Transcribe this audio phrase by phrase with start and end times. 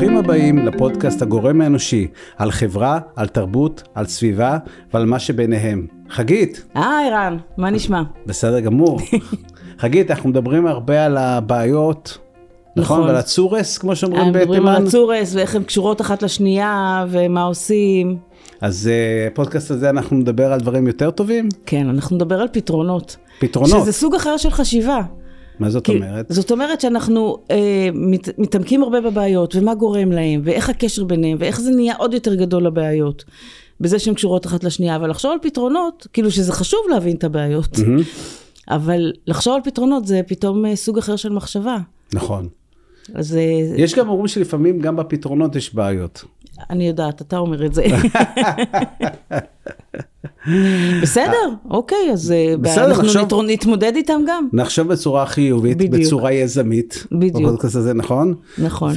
[0.00, 4.58] ברוכים הבאים לפודקאסט הגורם האנושי, על חברה, על תרבות, על סביבה
[4.92, 5.86] ועל מה שביניהם.
[6.10, 6.64] חגית.
[6.74, 8.02] היי רן, מה נשמע?
[8.26, 9.00] בסדר גמור.
[9.80, 12.18] חגית, אנחנו מדברים הרבה על הבעיות,
[12.76, 12.96] נכון?
[12.96, 13.06] נכון.
[13.08, 14.74] ועל הצורס, כמו שאומרים מדברים בתימן.
[14.74, 18.16] על הצורס ואיך הן קשורות אחת לשנייה ומה עושים.
[18.60, 21.48] אז אה, בפודקאסט הזה אנחנו נדבר על דברים יותר טובים?
[21.66, 23.16] כן, אנחנו נדבר על פתרונות.
[23.38, 23.82] פתרונות.
[23.82, 25.00] שזה סוג אחר של חשיבה.
[25.60, 26.26] מה זאת כי- אומרת?
[26.28, 27.56] זאת אומרת שאנחנו אה,
[27.94, 32.34] מת, מתעמקים הרבה בבעיות, ומה גורם להם, ואיך הקשר ביניהם, ואיך זה נהיה עוד יותר
[32.34, 33.24] גדול לבעיות.
[33.80, 37.78] בזה שהן קשורות אחת לשנייה, אבל לחשוב על פתרונות, כאילו שזה חשוב להבין את הבעיות,
[37.78, 38.02] מהמם,
[38.68, 41.78] אבל לחשוב על פתרונות זה פתאום אה, סוג אחר של מחשבה.
[42.14, 42.48] נכון.
[43.14, 43.40] אז אה,
[43.76, 46.24] יש גם אומרים שלפעמים גם בפתרונות יש בעיות.
[46.70, 47.84] אני יודעת, אתה אומר את זה.
[51.02, 54.48] בסדר, אוקיי, אז אה, בסדר, אנחנו נחשוב- נתר- נתמודד איתם גם.
[54.52, 55.94] נחשוב בצורה חיובית, בדיוק.
[56.06, 57.06] בצורה יזמית.
[57.12, 57.36] בדיוק.
[57.36, 58.34] בפודקאסט הזה, נכון?
[58.58, 58.92] נכון,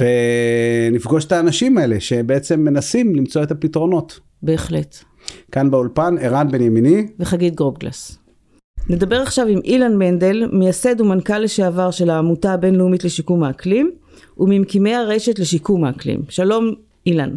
[0.92, 4.20] ונפגוש את האנשים האלה שבעצם מנסים למצוא את הפתרונות.
[4.44, 4.98] בהחלט.
[5.52, 7.08] כאן באולפן, ערן בן ימיני.
[7.20, 8.18] וחגית גרובגלס.
[8.90, 13.92] נדבר עכשיו עם אילן מנדל, מייסד ומנכ"ל לשעבר של העמותה הבינלאומית לשיקום האקלים,
[14.38, 16.20] וממקימי הרשת לשיקום האקלים.
[16.30, 16.72] שלום
[17.06, 17.30] אילן.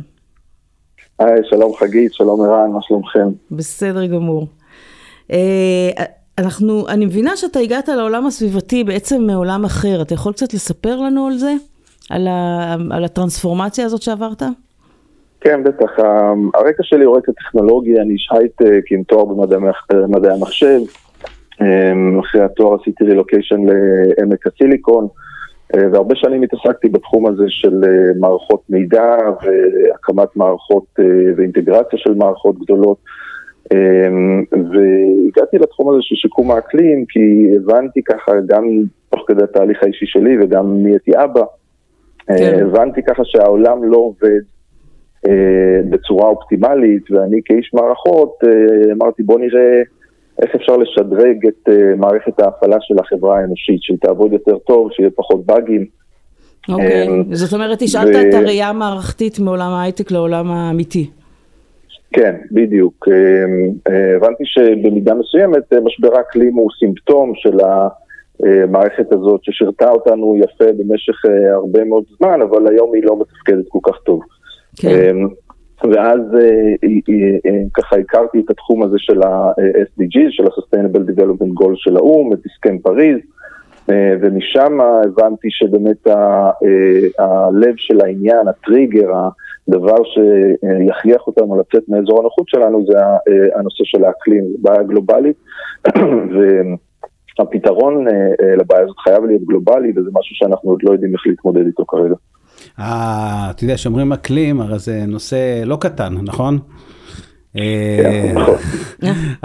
[1.19, 3.29] היי, שלום חגית, שלום ערן, מה שלומכם?
[3.51, 4.47] בסדר גמור.
[5.33, 5.91] אה,
[6.39, 11.27] אנחנו, אני מבינה שאתה הגעת לעולם הסביבתי בעצם מעולם אחר, אתה יכול קצת לספר לנו
[11.27, 11.53] על זה?
[12.11, 14.43] על, ה, על הטרנספורמציה הזאת שעברת?
[15.41, 15.99] כן, בטח.
[15.99, 19.59] ה- הרקע שלי הוא רקע טכנולוגי, אני איש הייטק עם תואר במדעי
[20.09, 20.81] מדעי המחשב.
[21.61, 25.11] אמ, אחרי התואר עשיתי רילוקיישן לעמק הסיליקון, אה,
[25.75, 31.05] והרבה שנים התעסקתי בתחום הזה של אה, מערכות מידע והקמת מערכות אה,
[31.37, 32.99] ואינטגרציה של מערכות גדולות.
[33.73, 38.65] אמ, והגעתי לתחום הזה של שיקום האקלים, כי הבנתי ככה גם
[39.11, 41.45] תוך כדי התהליך האישי שלי וגם מהייתי אבא,
[42.27, 42.35] כן.
[42.35, 44.41] אה, הבנתי ככה שהעולם לא עובד
[45.29, 49.83] אה, בצורה אופטימלית, ואני כאיש מערכות אה, אמרתי בוא נראה
[50.43, 55.11] איך אפשר לשדרג את אה, מערכת ההפעלה של החברה האנושית, שהיא תעבוד יותר טוב, שיהיה
[55.11, 55.87] פחות באגים.
[56.69, 61.11] אוקיי, אמ, זאת אומרת, השאלת ו- את הראייה המערכתית מעולם ההייטק לעולם האמיתי.
[62.13, 63.09] כן, בדיוק.
[63.89, 70.73] אה, הבנתי שבמידה מסוימת אה, משבר האקלים הוא סימפטום של המערכת הזאת ששירתה אותנו יפה
[70.79, 71.15] במשך
[71.55, 74.21] הרבה מאוד זמן, אבל היום היא לא מתפקדת כל כך טוב.
[74.77, 75.29] כן, אמ,
[75.85, 81.73] ואז אה, אה, אה, ככה הכרתי את התחום הזה של ה-SDG, של ה-Sustainable Development Goal
[81.75, 83.19] של האו"ם, את הסכם פריז,
[84.21, 86.07] ומשם הבנתי שבאמת
[87.19, 89.11] הלב של העניין, הטריגר,
[89.69, 92.99] הדבר שיכריח אותנו לצאת מאזור הנוחות שלנו זה
[93.55, 95.37] הנושא של האקלים, בעיה גלובלית,
[97.39, 98.07] והפתרון
[98.59, 102.15] לבעיה הזאת חייב להיות גלובלי, וזה משהו שאנחנו עוד לא יודעים איך להתמודד איתו כרגע.
[102.81, 106.59] אה, אתה יודע, שאומרים אקלים, הרי זה נושא לא קטן, נכון?
[107.57, 108.55] אה, נכון.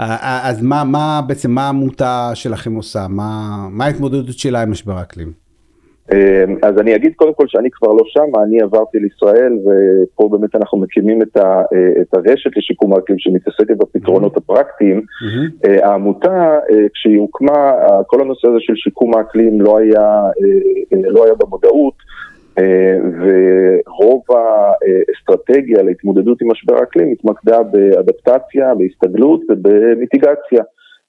[0.00, 3.06] אה, אז מה, מה בעצם, מה העמותה שלכם עושה?
[3.08, 5.42] מה, מה ההתמודדות שלה עם משבר האקלים?
[6.62, 10.78] אז אני אגיד קודם כל שאני כבר לא שם, אני עברתי לישראל ופה באמת אנחנו
[10.78, 11.62] מקימים את, ה,
[12.00, 14.96] את הרשת לשיקום האקלים שמתעסקת בפתרונות הפרקטיים.
[15.22, 15.48] מהמם.
[15.64, 16.58] אה, העמותה,
[16.94, 17.72] כשהיא הוקמה,
[18.06, 20.22] כל הנושא הזה של שיקום האקלים לא היה,
[20.92, 21.94] לא היה במודעות.
[22.58, 30.62] אה, ורוב האסטרטגיה להתמודדות עם משבר האקלים התמקדה באדפטציה, בהסתגלות ובמיטיגציה,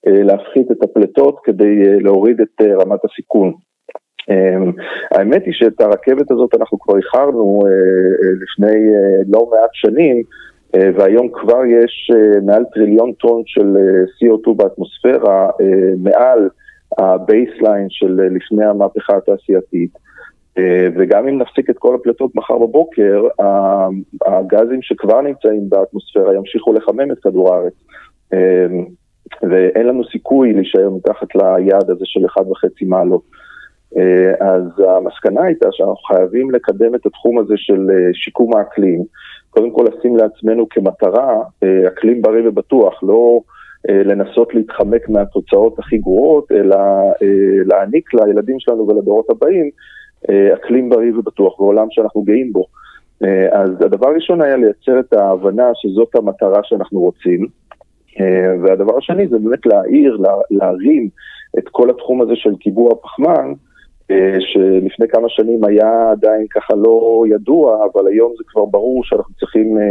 [0.07, 3.53] אה, להפחית את הפליטות כדי אה, להוריד את רמת הסיכון.
[4.29, 4.71] אמ,
[5.11, 7.61] האמת היא שאת הרכבת הזאת אנחנו כבר איחרנו
[8.41, 8.77] לפני
[9.27, 10.23] לא מעט שנים,
[10.95, 12.11] והיום כבר יש
[12.45, 15.49] מעל טריליון טון של אה, CO2 באטמוספירה,
[15.97, 16.49] מעל
[16.97, 20.03] ה baseline של לפני המהפכה התעשייתית.
[20.57, 23.27] אה, וגם אם נפסיק את כל הפליטות מחר בבוקר,
[24.25, 27.73] הגזים שכבר נמצאים באטמוספירה ימשיכו לחמם את כדור הארץ.
[28.33, 28.67] אה,
[29.49, 33.21] ואין לנו סיכוי להישאר מתחת ליעד הזה של 1.5 מעלות.
[33.97, 39.03] אה, אז המסקנה הייתה שאנחנו חייבים לקדם את התחום הזה של שיקום האקלים.
[39.49, 41.41] קודם כל לשים לעצמנו כמטרה
[41.87, 43.39] אקלים בריא ובטוח, לא
[43.89, 46.77] לנסות להתחמק מהתוצאות הכי גרועות, אלא
[47.65, 49.69] להעניק לילדים שלנו ולדורות הבאים
[50.53, 52.65] אקלים בריא ובטוח בעולם שאנחנו גאים בו.
[53.23, 57.47] אה, אז הדבר הראשון היה לייצר את ההבנה שזאת המטרה שאנחנו רוצים.
[58.19, 61.09] אה, והדבר השני זה באמת להעיר, לה- להרים
[61.57, 63.53] את כל התחום הזה של קיבוע הפחמן,
[64.11, 69.33] אה, שלפני כמה שנים היה עדיין ככה לא ידוע, אבל היום זה כבר ברור שאנחנו
[69.35, 69.83] צריכים אה,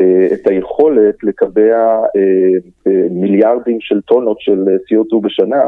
[0.00, 1.76] אה, את היכולת לקבע
[2.16, 2.50] אה,
[2.86, 5.62] אה, מיליארדים של טונות של אה, CO2 בשנה,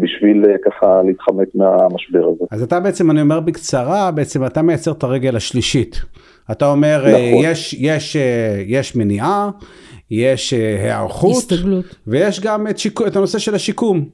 [0.00, 2.44] בשביל ככה להתחמק מהמשבר הזה.
[2.50, 5.96] אז אתה בעצם, אני אומר בקצרה, בעצם אתה מייצר את הרגל השלישית.
[6.50, 7.44] אתה אומר, נכון.
[7.44, 8.16] יש, יש,
[8.66, 9.50] יש מניעה,
[10.10, 13.00] יש היערכות, הסתגלות, ויש גם את, שיק...
[13.06, 14.04] את הנושא של השיקום.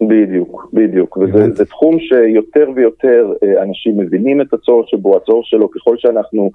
[0.00, 3.32] בדיוק, בדיוק, וזה תחום שיותר ויותר
[3.62, 6.50] אנשים מבינים את הצורך שבו, הצורך שלו, ככל שאנחנו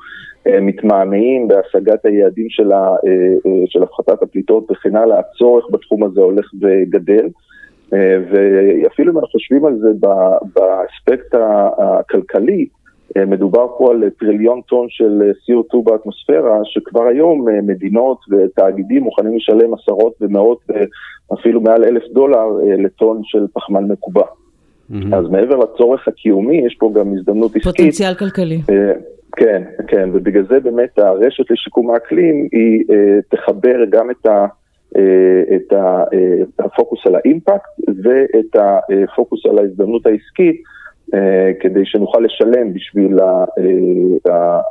[0.62, 2.96] מתמהמהים בהשגת היעדים של, ה,
[3.66, 7.28] של הפחתת הפליטות וכן הלאה, הצורך בתחום הזה הולך וגדל.
[7.92, 9.90] ואפילו אם אנחנו חושבים על זה
[10.56, 11.36] באספקט
[11.78, 12.66] הכלכלי,
[13.28, 20.14] מדובר פה על טריליון טון של CO2 באטמוספירה, שכבר היום מדינות ותאגידים מוכנים לשלם עשרות
[20.22, 20.60] ומאות,
[21.34, 22.48] אפילו מעל אלף דולר
[22.78, 24.24] לטון של פחמן מקובע.
[24.26, 25.16] Mm-hmm.
[25.16, 27.64] אז מעבר לצורך הקיומי, יש פה גם הזדמנות עסקית.
[27.64, 28.62] פוטנציאל כלכלי.
[29.36, 32.84] כן, כן, ובגלל זה באמת הרשת לשיקום האקלים היא
[33.30, 34.46] תחבר גם את ה...
[35.56, 35.74] את
[36.60, 37.70] הפוקוס על האימפקט
[38.04, 40.64] ואת הפוקוס על ההזדמנות העסקית
[41.60, 43.18] כדי שנוכל לשלם בשביל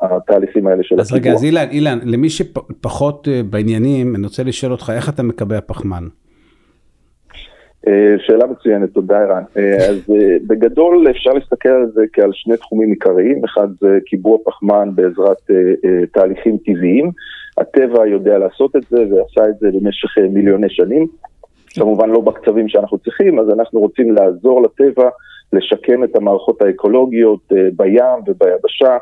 [0.03, 1.01] התהליכים האלה של הקיבוע.
[1.01, 5.59] אז רגע, אז אילן, אילן, למי שפחות בעניינים, אני רוצה לשאול אותך, איך אתה מקבע
[5.67, 6.05] פחמן?
[8.19, 9.43] שאלה מצוינת, תודה ערן.
[9.89, 10.15] אז
[10.47, 15.51] בגדול אפשר להסתכל על זה כעל שני תחומים עיקריים, אחד זה קיבוע פחמן בעזרת
[16.13, 17.11] תהליכים טבעיים.
[17.59, 21.07] הטבע יודע לעשות את זה ועשה את זה במשך מיליוני שנים.
[21.75, 25.09] כמובן לא בקצבים שאנחנו צריכים, אז אנחנו רוצים לעזור לטבע
[25.53, 28.97] לשקם את המערכות האקולוגיות בים וביבשה.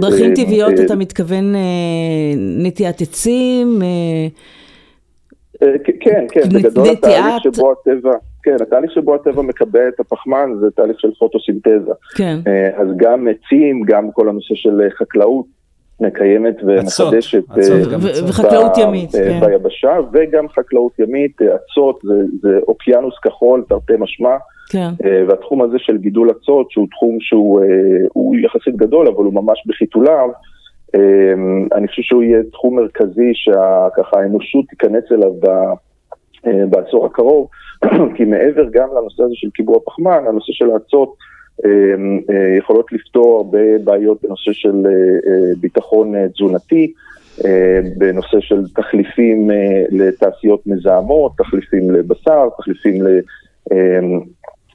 [0.00, 1.54] דרכים טבעיות, אתה מתכוון
[2.36, 3.78] נטיית עצים?
[6.00, 8.12] כן, כן, בגדול התהליך שבו הטבע,
[8.42, 11.92] כן, התהליך שבו הטבע מקבע את הפחמן זה תהליך של פוטוסינתזה.
[12.16, 12.38] כן.
[12.76, 15.60] אז גם עצים, גם כל הנושא של חקלאות.
[16.02, 17.42] מקיימת ומחדשת
[18.28, 19.40] וחקלאות ימית, כן.
[19.40, 24.36] ביבשה, וגם חקלאות ימית, אצות, זה, זה אוקיינוס כחול, תרתי משמע,
[24.70, 24.88] כן.
[25.28, 30.28] והתחום הזה של גידול אצות, שהוא תחום שהוא יחסית גדול, אבל הוא ממש בחיתוליו,
[31.74, 35.32] אני חושב שהוא יהיה תחום מרכזי שככה האנושות תיכנס אליו
[36.70, 37.48] בעשור הקרוב,
[38.16, 41.16] כי מעבר גם לנושא הזה של קיבוע פחמן, הנושא של האצות,
[42.58, 44.82] יכולות לפתור הרבה בעיות בנושא של
[45.60, 46.92] ביטחון תזונתי,
[47.98, 49.50] בנושא של תחליפים
[49.90, 52.94] לתעשיות מזהמות, תחליפים לבשר, תחליפים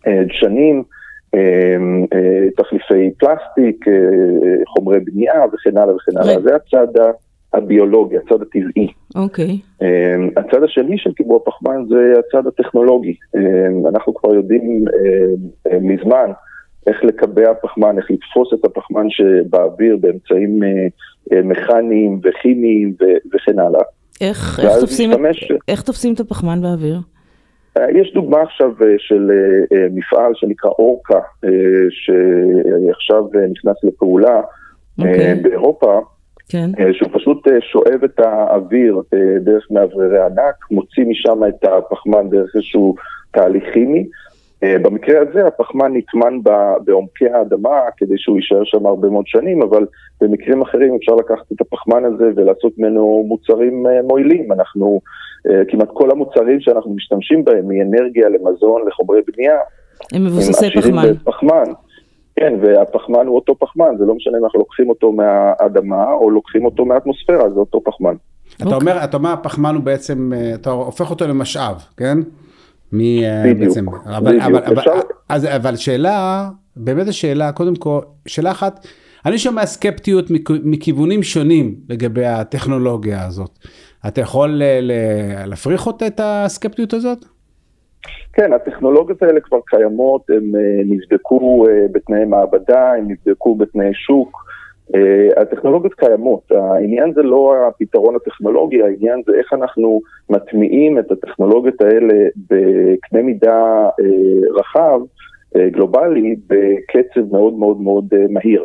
[0.05, 0.83] לדשנים,
[2.57, 3.85] תחליפי פלסטיק,
[4.67, 6.41] חומרי בנייה וכן הלאה וכן הלאה.
[6.41, 6.87] זה הצד
[7.53, 8.87] הביולוגי, הצד הטבעי.
[9.15, 9.45] אוקיי.
[9.45, 9.83] Okay.
[10.37, 13.15] הצד השני של קיבוע פחמן זה הצד הטכנולוגי.
[13.89, 14.85] אנחנו כבר יודעים
[15.81, 16.31] מזמן
[16.87, 20.59] איך לקבע פחמן, איך לתפוס את הפחמן שבאוויר באמצעים
[21.31, 22.93] מכניים וכימיים
[23.33, 23.81] וכן הלאה.
[24.21, 25.51] איך, איך, תופסים, משתמש...
[25.67, 26.97] איך תופסים את הפחמן באוויר?
[27.93, 29.31] יש דוגמה עכשיו של
[29.91, 31.19] מפעל שנקרא אורקה,
[31.89, 35.03] שעכשיו נכנס לפעולה okay.
[35.07, 35.35] אוקיי.
[35.35, 36.01] באירופה,
[36.49, 36.69] כן.
[36.93, 39.01] שהוא פשוט שואב את האוויר
[39.41, 42.95] דרך מאווררי ענק, מוציא משם את הפחמן דרך איזשהו
[43.31, 44.07] תהליך כימי.
[44.81, 46.39] במקרה הזה הפחמן נטמן
[46.85, 49.85] בעומקי האדמה כדי שהוא יישאר שם הרבה מאוד שנים, אבל
[50.21, 54.51] במקרים אחרים אפשר לקחת את הפחמן הזה ולעשות ממנו מוצרים מועילים.
[54.51, 55.01] אנחנו,
[55.67, 59.57] כמעט כל המוצרים שאנחנו משתמשים בהם, מאנרגיה למזון, לחומרי בנייה,
[60.13, 61.13] הם מבוססי פחמן.
[61.23, 61.63] פחמן.
[62.35, 66.65] כן, והפחמן הוא אותו פחמן, זה לא משנה אם אנחנו לוקחים אותו מהאדמה או לוקחים
[66.65, 68.15] אותו מהאטמוספירה, זה אותו פחמן.
[68.61, 72.17] אתה אומר, אתה אומר, הפחמן הוא בעצם, אתה הופך אותו למשאב, כן?
[72.97, 73.23] מי
[73.59, 74.83] בעצם, אבל, אבל, אבל,
[75.29, 78.87] אז, אבל שאלה, באמת השאלה, קודם כל, שאלה אחת,
[79.25, 80.25] אני שומע סקפטיות
[80.63, 83.59] מכיוונים שונים לגבי הטכנולוגיה הזאת.
[84.07, 84.61] אתה יכול
[85.45, 87.25] להפריך אותה את הסקפטיות הזאת?
[88.33, 90.51] כן, הטכנולוגיות האלה כבר קיימות, הן
[90.85, 94.45] נבדקו בתנאי מעבדה, הן נבדקו בתנאי שוק.
[95.37, 102.13] הטכנולוגיות קיימות, העניין זה לא הפתרון הטכנולוגי, העניין זה איך אנחנו מטמיעים את הטכנולוגיות האלה
[102.49, 103.89] בקנה מידה
[104.55, 104.99] רחב,
[105.57, 108.63] גלובלי, בקצב מאוד מאוד מאוד מהיר.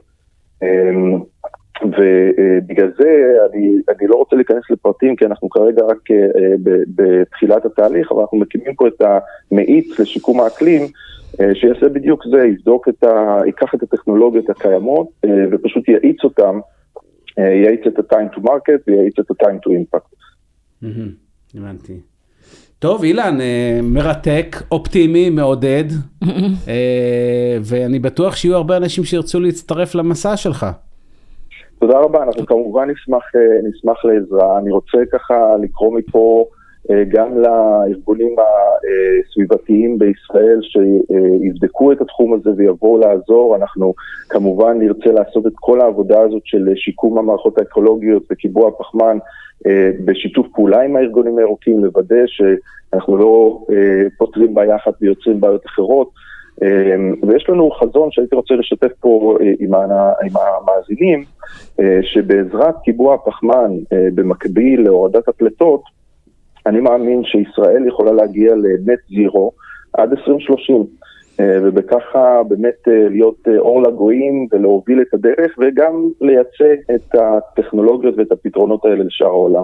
[1.82, 5.98] ובגלל זה אני, אני לא רוצה להיכנס לפרטים כי אנחנו כרגע רק
[6.94, 9.02] בתחילת התהליך, אבל אנחנו מקימים פה את
[9.52, 10.82] המאיץ לשיקום האקלים
[11.54, 13.40] שיעשה בדיוק זה, יבדוק את ה...
[13.46, 15.08] ייקח את הטכנולוגיות הקיימות
[15.52, 16.60] ופשוט יאיץ אותם,
[17.38, 20.16] יאיץ את ה-time to market ויאיץ את ה-time to impact.
[21.54, 22.00] הבנתי.
[22.78, 23.38] טוב, אילן,
[23.82, 25.84] מרתק, אופטימי, מעודד,
[27.68, 30.66] ואני בטוח שיהיו הרבה אנשים שירצו להצטרף למסע שלך.
[31.80, 33.22] תודה רבה, אנחנו כמובן נשמח,
[33.62, 34.58] נשמח לעזרה.
[34.58, 36.44] אני רוצה ככה לקרוא מפה
[37.08, 38.36] גם לארגונים
[39.28, 43.56] הסביבתיים בישראל שיבדקו את התחום הזה ויבואו לעזור.
[43.56, 43.94] אנחנו
[44.28, 49.18] כמובן נרצה לעשות את כל העבודה הזאת של שיקום המערכות האקולוגיות וקיבוע הפחמן
[50.04, 53.64] בשיתוף פעולה עם הארגונים הירוקים, לוודא שאנחנו לא
[54.18, 56.10] פותרים בעיה אחת ויוצרים בעיות אחרות.
[57.28, 61.24] ויש לנו חזון שהייתי רוצה לשתף פה עם המאזינים,
[62.02, 63.70] שבעזרת קיבוע הפחמן
[64.14, 65.82] במקביל להורדת הפליטות,
[66.66, 69.52] אני מאמין שישראל יכולה להגיע לנט זירו
[69.92, 70.84] עד 2030,
[71.42, 79.04] ובככה באמת להיות אור לגויים ולהוביל את הדרך וגם לייצא את הטכנולוגיות ואת הפתרונות האלה
[79.04, 79.62] לשאר העולם.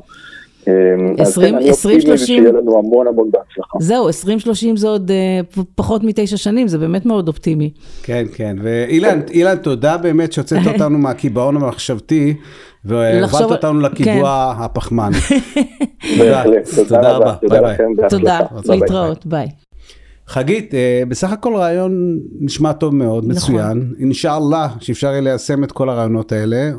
[1.18, 3.78] 20, 20, 30, שיהיה לנו המון המון בהצלחה.
[3.80, 4.12] זהו, 20-30
[4.76, 7.70] זה עוד uh, פחות מתשע שנים, זה באמת מאוד אופטימי.
[8.02, 12.35] כן, כן, ואילן, אילן, תודה באמת שהוצאת אותנו מהקיבעון המחשבתי,
[12.85, 14.62] והובלת אותנו לקיבוע כן.
[14.62, 15.11] הפחמן.
[16.18, 17.75] בהחלט, תודה רבה, ביי תודה ביי.
[17.75, 18.08] לכם.
[18.08, 18.40] תודה.
[18.68, 19.49] להתראות, ביי.
[20.26, 23.54] חגית, אה, בסך הכל רעיון נשמע טוב מאוד, נכון.
[23.54, 23.94] מצוין.
[23.99, 26.70] אינשאללה, שאפשר יהיה ליישם את כל הרעיונות האלה.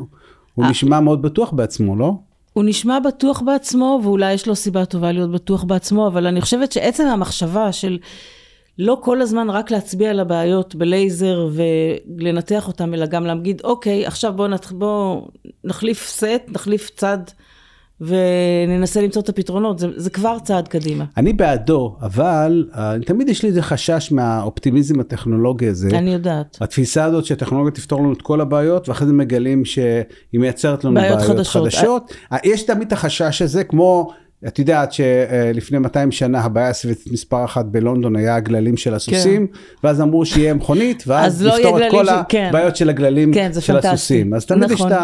[0.54, 0.70] הוא אה.
[0.70, 2.14] נשמע מאוד בטוח בעצמו, לא?
[2.58, 6.72] הוא נשמע בטוח בעצמו, ואולי יש לו סיבה טובה להיות בטוח בעצמו, אבל אני חושבת
[6.72, 7.98] שעצם המחשבה של
[8.78, 14.32] לא כל הזמן רק להצביע על הבעיות בלייזר ולנתח אותם, אלא גם להגיד, אוקיי, עכשיו
[14.32, 14.72] בואו נת...
[14.72, 15.20] בוא
[15.64, 17.18] נחליף סט, נחליף צד,
[18.00, 21.04] וננסה למצוא את הפתרונות, זה, זה כבר צעד קדימה.
[21.16, 25.88] אני בעדו, אבל אה, תמיד יש לי איזה חשש מהאופטימיזם הטכנולוגי הזה.
[25.88, 26.58] אני יודעת.
[26.60, 31.18] התפיסה הזאת שהטכנולוגיה תפתור לנו את כל הבעיות, ואחרי זה מגלים שהיא מייצרת לנו בעיות
[31.18, 31.62] בעיות, חדשות.
[31.62, 32.14] חדשות.
[32.44, 34.10] יש תמיד את החשש הזה, כמו,
[34.46, 39.46] את יודעת שלפני 200 שנה הבעיה הסביבתית מספר אחת בלונדון היה הגללים של הסוסים,
[39.84, 41.12] ואז אמרו שיהיה מכונית, כן.
[41.12, 42.46] אז ואז לא יהיה לפתור את כל כן.
[42.48, 43.88] הבעיות של הגללים כן, של פנטסטי.
[43.88, 44.34] הסוסים.
[44.34, 44.92] אז תמיד יש נכון.
[44.92, 44.98] את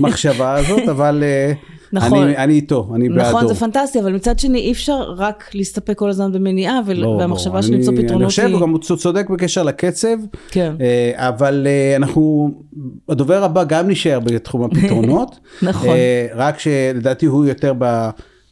[0.00, 1.52] המחשבה הזאת, אבל אה,
[1.94, 2.22] נכון.
[2.22, 3.28] אני- אני איתו, אני בעדו.
[3.28, 7.08] נכון, זה פנטסטי, אבל מצד שני אי אפשר רק להסתפק כל הזמן במניעה, ול- לא,
[7.08, 8.54] והמחשבה לא, של למצוא אני- פתרונות אני חושב, היא...
[8.54, 10.16] הוא גם צודק בקשר לקצב,
[10.50, 10.74] כן.
[10.80, 12.50] אה, אבל אה, אנחנו,
[13.08, 15.88] הדובר הבא גם נשאר בתחום הפתרונות, נכון.
[15.88, 17.72] אה, רק שלדעתי הוא יותר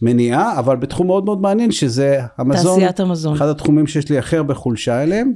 [0.03, 3.35] במניעה, אבל בתחום מאוד מאוד מעניין שזה המזון, תעשיית המזון.
[3.35, 5.33] אחד התחומים שיש לי הכי הרבה חולשה אליהם.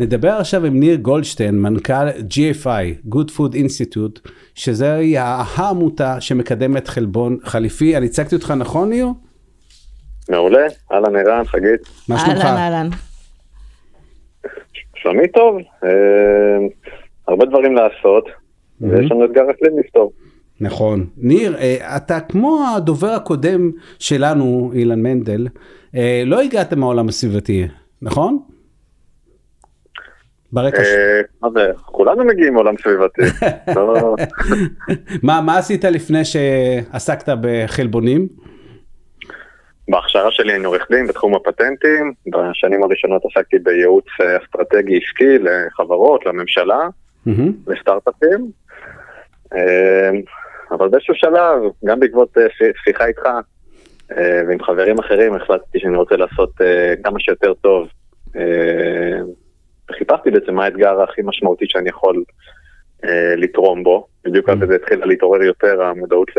[0.00, 7.96] נדבר עכשיו עם ניר גולדשטיין, מנכ"ל GFI, Good Food Institute, שזוהי העמותה שמקדמת חלבון חליפי.
[7.96, 9.08] אני הצגתי אותך נכון, ניר?
[10.28, 11.80] מעולה, אהלן ערן, חגית.
[12.08, 12.44] מה שלומך?
[12.44, 12.88] אהלן, אהלן.
[14.96, 15.90] שלומי טוב, אה,
[17.28, 18.24] הרבה דברים לעשות,
[18.80, 20.12] ויש לנו אתגר אקלים לפתור.
[20.60, 21.06] נכון.
[21.16, 25.48] ניר, אה, אתה כמו הדובר הקודם שלנו, אילן מנדל,
[25.94, 27.66] אה, לא הגעת מהעולם הסביבתי,
[28.02, 28.38] נכון?
[30.52, 30.86] ברקע ש...
[30.86, 33.22] אה, מה זה, כולנו מגיעים מעולם סביבתי.
[33.76, 34.14] לא-
[35.22, 38.28] מה, מה עשית לפני שעסקת בחלבונים?
[39.88, 46.26] בהכשרה שלי אני עורך דין בתחום הפטנטים, בשנים הראשונות עסקתי בייעוץ אה, אסטרטגי עסקי לחברות,
[46.26, 46.88] לממשלה.
[47.66, 48.50] לסטארט-אפים.
[49.54, 50.10] אה,
[50.70, 52.36] אבל באיזשהו שלב, גם בעקבות
[52.84, 53.28] שיחה איתך
[54.48, 56.50] ועם חברים אחרים, החלטתי שאני רוצה לעשות
[57.04, 57.88] כמה שיותר טוב.
[59.90, 62.24] אה, וחיפשתי בעצם מה האתגר הכי משמעותי שאני יכול
[63.04, 64.06] אה, לתרום בו.
[64.24, 66.30] בדיוק אז זה התחילה להתעורר יותר המודעות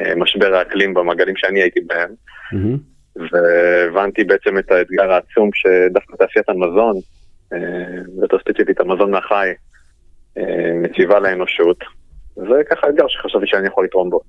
[0.00, 2.10] למשבר האקלים במעגלים שאני הייתי בהם.
[2.52, 2.76] מהמם.
[3.16, 6.96] והבנתי בעצם את האתגר העצום שדווקא תעשיית המזון,
[7.52, 7.58] אה,
[8.18, 9.48] ויותר ספציפית המזון מהחי,
[10.38, 11.78] אה, מציבה לאנושות.
[12.36, 14.20] זה ככה אתגר שחשבתי שאני יכול לתרום בו.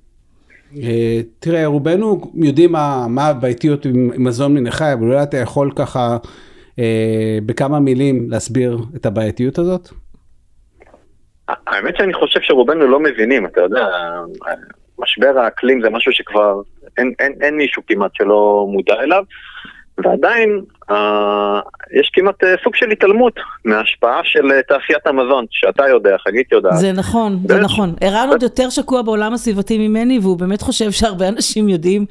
[0.82, 5.70] אה, תראה, רובנו יודעים מה, מה הבעייתיות עם מזון מן החי, אבל אולי אתה יכול
[5.76, 6.16] ככה אה,
[7.46, 9.88] בכמה מילים להסביר את הבעייתיות הזאת?
[11.48, 13.86] האמת שאני חושב שרובנו לא מבינים, אתה יודע,
[14.98, 16.60] משבר האקלים זה משהו שכבר
[16.98, 19.24] אין, אין, אין מישהו כמעט שלא מודע אליו,
[20.04, 21.60] ועדיין אה,
[22.00, 23.32] יש כמעט אה, סוג של התעלמות
[23.64, 26.76] מההשפעה של אה, תעשיית המזון, שאתה יודע, חגית יודעת.
[26.76, 27.60] זה נכון, זה.
[27.60, 27.94] נכון.
[28.00, 32.06] ערן עוד יותר שקוע בעולם הסביבתי ממני, והוא באמת חושב שהרבה אנשים יודעים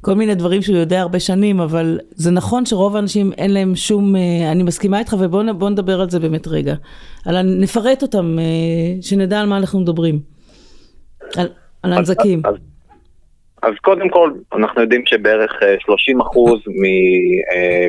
[0.00, 4.16] כל מיני דברים שהוא יודע הרבה שנים, אבל זה נכון שרוב האנשים אין להם שום,
[4.16, 6.74] אה, אני מסכימה איתך, ובואו נדבר על זה באמת רגע.
[7.26, 10.20] על, נפרט אותם, אה, שנדע על מה אנחנו מדברים.
[11.36, 11.48] על,
[11.82, 12.42] על הנזקים.
[12.44, 12.73] אז, אז
[13.82, 16.60] קודם כל, אנחנו יודעים שבערך אה, 30%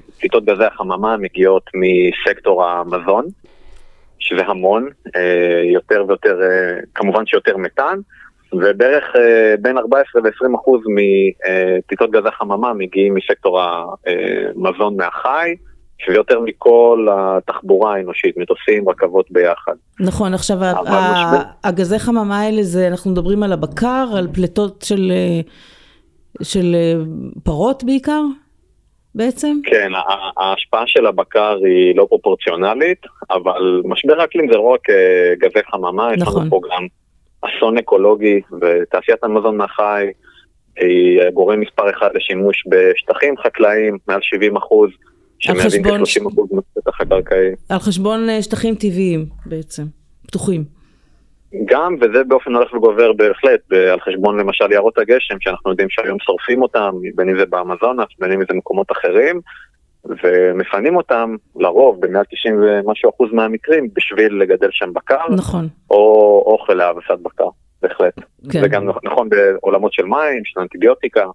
[0.08, 3.26] מפליטות גזי החממה מגיעות מסקטור המזון,
[4.20, 8.00] שזה המון, אה, יותר ויותר, אה, כמובן שיותר מתאן,
[8.54, 9.04] ובערך
[9.62, 15.56] בין 14 ל-20% מפליטות גזי חממה מגיעים מסקטור המזון מהחי,
[16.00, 19.74] שזה יותר מכל התחבורה האנושית, מטוסים, רכבות ביחד.
[20.00, 25.42] נכון, עכשיו ה- הגזי חממה האלה זה, אנחנו מדברים על הבקר, על פליטות של, אה,
[26.44, 26.94] של אה,
[27.44, 28.22] פרות בעיקר,
[29.16, 29.58] בעצם?
[29.64, 29.92] כן,
[30.38, 36.14] ההשפעה של הבקר היא לא פרופורציונלית, אבל משבר האקלים זה לא רק אה, גזי חממה,
[36.14, 36.42] יש נכון.
[36.42, 36.88] לנו פה גם
[37.42, 40.06] אסון אקולוגי, ותעשיית המזון מהחי
[40.78, 44.90] היא גורם מספר אחד לשימוש בשטחים חקלאיים, מעל 70 אחוז,
[45.40, 47.52] שמהווים חשבון כ-30 אחוז מהשטח הקרקעי.
[47.70, 49.84] על חשבון אה, שטחים טבעיים בעצם,
[50.28, 50.64] פתוחים.
[51.66, 56.62] גם, וזה באופן הולך וגובר בהחלט, על חשבון למשל יערות הגשם, שאנחנו יודעים שהיום שורפים
[56.62, 59.42] אותם, בין אם זה באמזונס, בין אם זה במקומות אחרים,
[60.24, 66.74] ומפנים אותם לרוב במעל 90 ומשהו אחוז מהמקרים בשביל לגדל שם בקר, נכון, או אוכל
[66.74, 67.48] להאבסת בקר,
[67.82, 68.14] בהחלט.
[68.52, 68.62] כן.
[68.62, 71.26] זה גם נכון בעולמות של מים, של אנטיביוטיקה.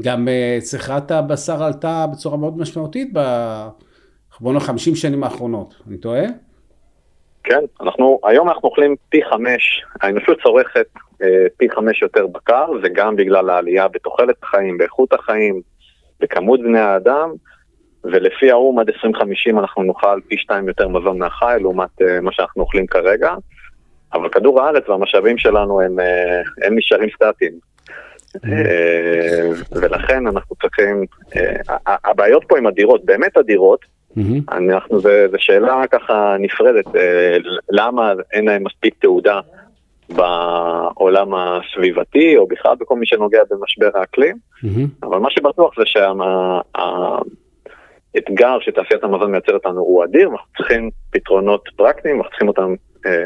[0.00, 6.24] גם אה, צריכת הבשר עלתה בצורה מאוד משמעותית נאמר 50 שנים האחרונות, אני טועה?
[7.44, 10.86] כן, אנחנו, היום אנחנו אוכלים פי חמש, האנושות צורכת
[11.22, 15.60] אה, פי חמש יותר בקר, זה בגלל העלייה בתוחלת החיים, באיכות החיים,
[16.20, 17.30] בכמות בני האדם,
[18.04, 22.62] ולפי האו"ם עד 2050 אנחנו נאכל פי שתיים יותר מזון מהחי, לעומת אה, מה שאנחנו
[22.62, 23.34] אוכלים כרגע,
[24.12, 27.67] אבל כדור הארץ והמשאבים שלנו הם, אה, הם נשארים סטטיים.
[28.36, 31.04] אה, ולכן אנחנו צריכים,
[31.36, 31.56] אה,
[32.04, 33.80] הבעיות פה הן אדירות, באמת אדירות,
[34.16, 34.40] מהמם.
[34.52, 37.36] אנחנו, זה שאלה ככה נפרדת, אה,
[37.70, 39.40] למה אין להם מספיק תעודה
[40.08, 44.86] בעולם הסביבתי, או בכלל בכל מי שנוגע במשבר האקלים, מהמם.
[45.02, 45.84] אבל מה שבטוח זה
[48.14, 52.74] שהאתגר שתעשיית המזון מייצרת לנו הוא אדיר, ואנחנו צריכים פתרונות פרקטיים, ואנחנו צריכים אותם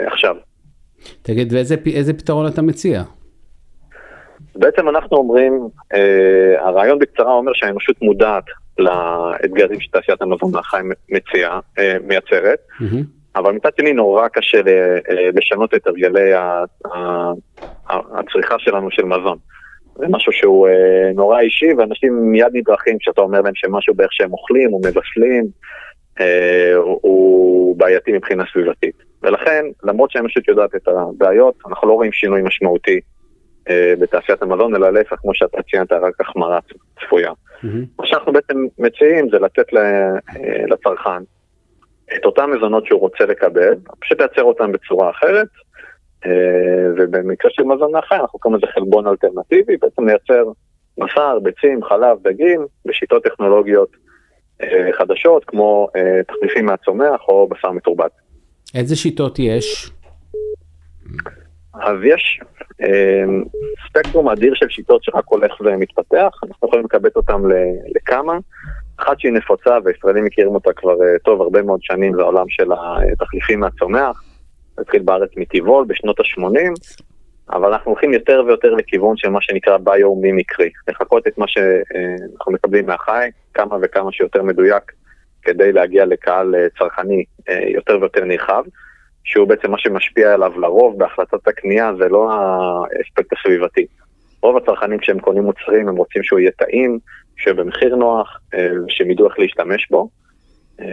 [0.06, 0.36] עכשיו.
[1.22, 3.02] תגיד, ואיזה פתרון אתה מציע?
[4.56, 8.44] בעצם אנחנו אומרים, אה, הרעיון בקצרה אומר שהאנושות מודעת
[8.78, 13.02] לאתגרים שתעשיית המזון מהחי מציעה, אה, מייצרת, מהמם.
[13.36, 14.68] אבל מצד שני נורא קשה ל-
[15.10, 17.32] אה, לשנות את הרגלי ה- ה-
[17.90, 19.38] ה- הצריכה שלנו של מזון.
[19.96, 20.72] זה משהו שהוא אה,
[21.14, 25.44] נורא אישי, ואנשים מיד נדרכים כשאתה אומר להם שמשהו באיך שהם אוכלים או מבשלים,
[26.20, 28.94] אה, הוא- בעייתי מבחינה סביבתית.
[29.22, 33.00] ולכן, למרות שהאנושות יודעת את הבעיות, אנחנו לא רואים שינוי משמעותי
[33.70, 36.58] בתעשיית המזון, אלא להפך, כמו שאתה ציינת, רק החמרה
[37.00, 37.32] צפויה.
[37.62, 37.84] מהמם.
[37.98, 41.22] מה שאנחנו בעצם מציעים זה לתת אה, לצרכן
[42.16, 45.48] את אותם מזונות שהוא רוצה לקבל, פשוט לייצר אותם בצורה אחרת,
[46.26, 46.30] אה,
[46.96, 50.44] ובמקרה של מזון מהחי אנחנו קוראים לזה חלבון אלטרנטיבי, בעצם לייצר
[50.98, 53.88] בשר, ביצים, חלב, דגים, בשיטות טכנולוגיות
[54.62, 58.10] אה, חדשות, כמו אה, תחליפים מהצומח או בשר מתורבת.
[58.74, 59.90] איזה שיטות יש?
[61.74, 62.40] אז יש
[62.82, 63.24] אה,
[63.88, 67.42] ספקטרום אדיר של שיטות שרק הולך ומתפתח, אנחנו יכולים לקבץ אותם
[67.96, 68.38] לכמה.
[68.96, 72.68] אחת שהיא נפוצה וישראלים מכירים אותה כבר אה, טוב הרבה מאוד שנים, זה העולם של
[73.12, 74.22] התחליפים מהצומח.
[74.78, 76.72] התחיל בארץ מטבעול בשנות ה-80,
[77.50, 82.86] אבל אנחנו הולכים יותר ויותר לכיוון של מה שנקרא ביו-מימיקרי, לחקות את מה שאנחנו מקבלים
[82.86, 84.92] מהחי, כמה וכמה שיותר מדויק,
[85.42, 88.62] כדי להגיע לקהל אה, צרכני אה, יותר ויותר נרחב.
[89.24, 93.86] שהוא בעצם מה שמשפיע עליו לרוב בהחלטת הקנייה זה לא האספקט הסביבתי.
[94.42, 96.98] רוב הצרכנים כשהם קונים מוצרים הם רוצים שהוא יהיה טעים,
[97.36, 100.08] שיהיה במחיר נוח, אה, שהם ידעו איך להשתמש בו.
[100.80, 100.86] אה,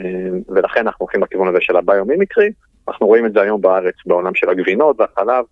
[0.49, 2.51] ולכן אנחנו הולכים לכיוון הזה של הביומימיקרי.
[2.87, 5.45] אנחנו רואים את זה היום בארץ בעולם של הגבינות והחלב,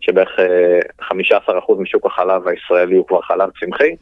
[0.00, 1.12] שבערך אה, 15%
[1.78, 3.96] משוק החלב הישראלי הוא כבר חלב צמחי,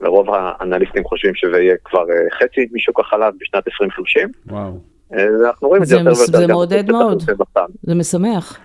[0.00, 4.28] ורוב האנליסטים חושבים שזה יהיה כבר אה, חצי משוק החלב בשנת 2030.
[4.46, 4.97] וואו.
[5.14, 6.38] אה, אנחנו רואים את זה יותר ויותר.
[6.38, 7.22] זה מעודד מאוד.
[7.82, 8.58] זה משמח.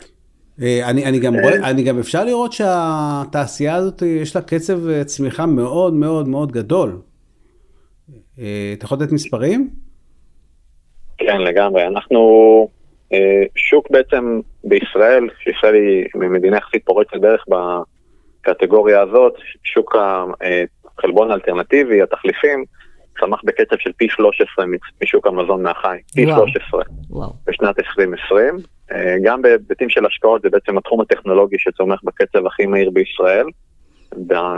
[0.62, 5.04] אה, אני, אני, גם רואה, אני גם אפשר לראות שהתעשייה הזאת יש לה קצב אה,
[5.04, 7.02] צמיחה מאוד מאוד מאוד גדול.
[8.74, 9.70] אתה יכול לתת מספרים?
[11.18, 11.88] כן, לגמרי.
[11.88, 12.20] אנחנו
[13.56, 19.96] שוק בעצם בישראל, שישראל היא מדינה יחסית פורצת דרך בקטגוריה הזאת, שוק
[20.98, 22.66] החלבון האלטרנטיבי, התחליפים,
[23.19, 24.65] צמח בקצב של פי 13
[25.04, 26.47] משוק המזון מהחי, פי וואו.
[26.47, 27.34] 13 וואו.
[27.47, 28.58] בשנת 2020.
[28.91, 33.45] אה, גם בהיבטים של השקעות זה בעצם התחום הטכנולוגי שצומח בקצב הכי מהיר בישראל.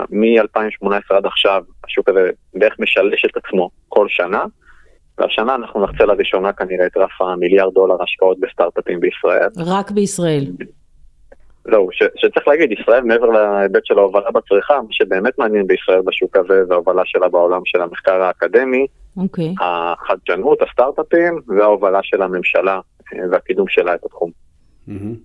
[0.09, 4.45] מ-2018 עד עכשיו השוק הזה בערך משלש את עצמו כל שנה,
[5.17, 9.49] והשנה אנחנו נחצה לראשונה כנראה את רף המיליארד דולר השקעות בסטארט-אפים בישראל.
[9.57, 10.45] רק בישראל.
[11.71, 16.37] זהו, ש- שצריך להגיד, ישראל מעבר להיבט של ההובלה בצריכה, מה שבאמת מעניין בישראל בשוק
[16.37, 18.85] הזה זה ההובלה שלה בעולם של המחקר האקדמי,
[19.17, 19.53] אוקיי.
[19.61, 22.79] החדשנות, הסטארט-אפים וההובלה של הממשלה
[23.13, 24.31] אה, והקידום שלה את התחום.
[24.87, 25.15] מהמם.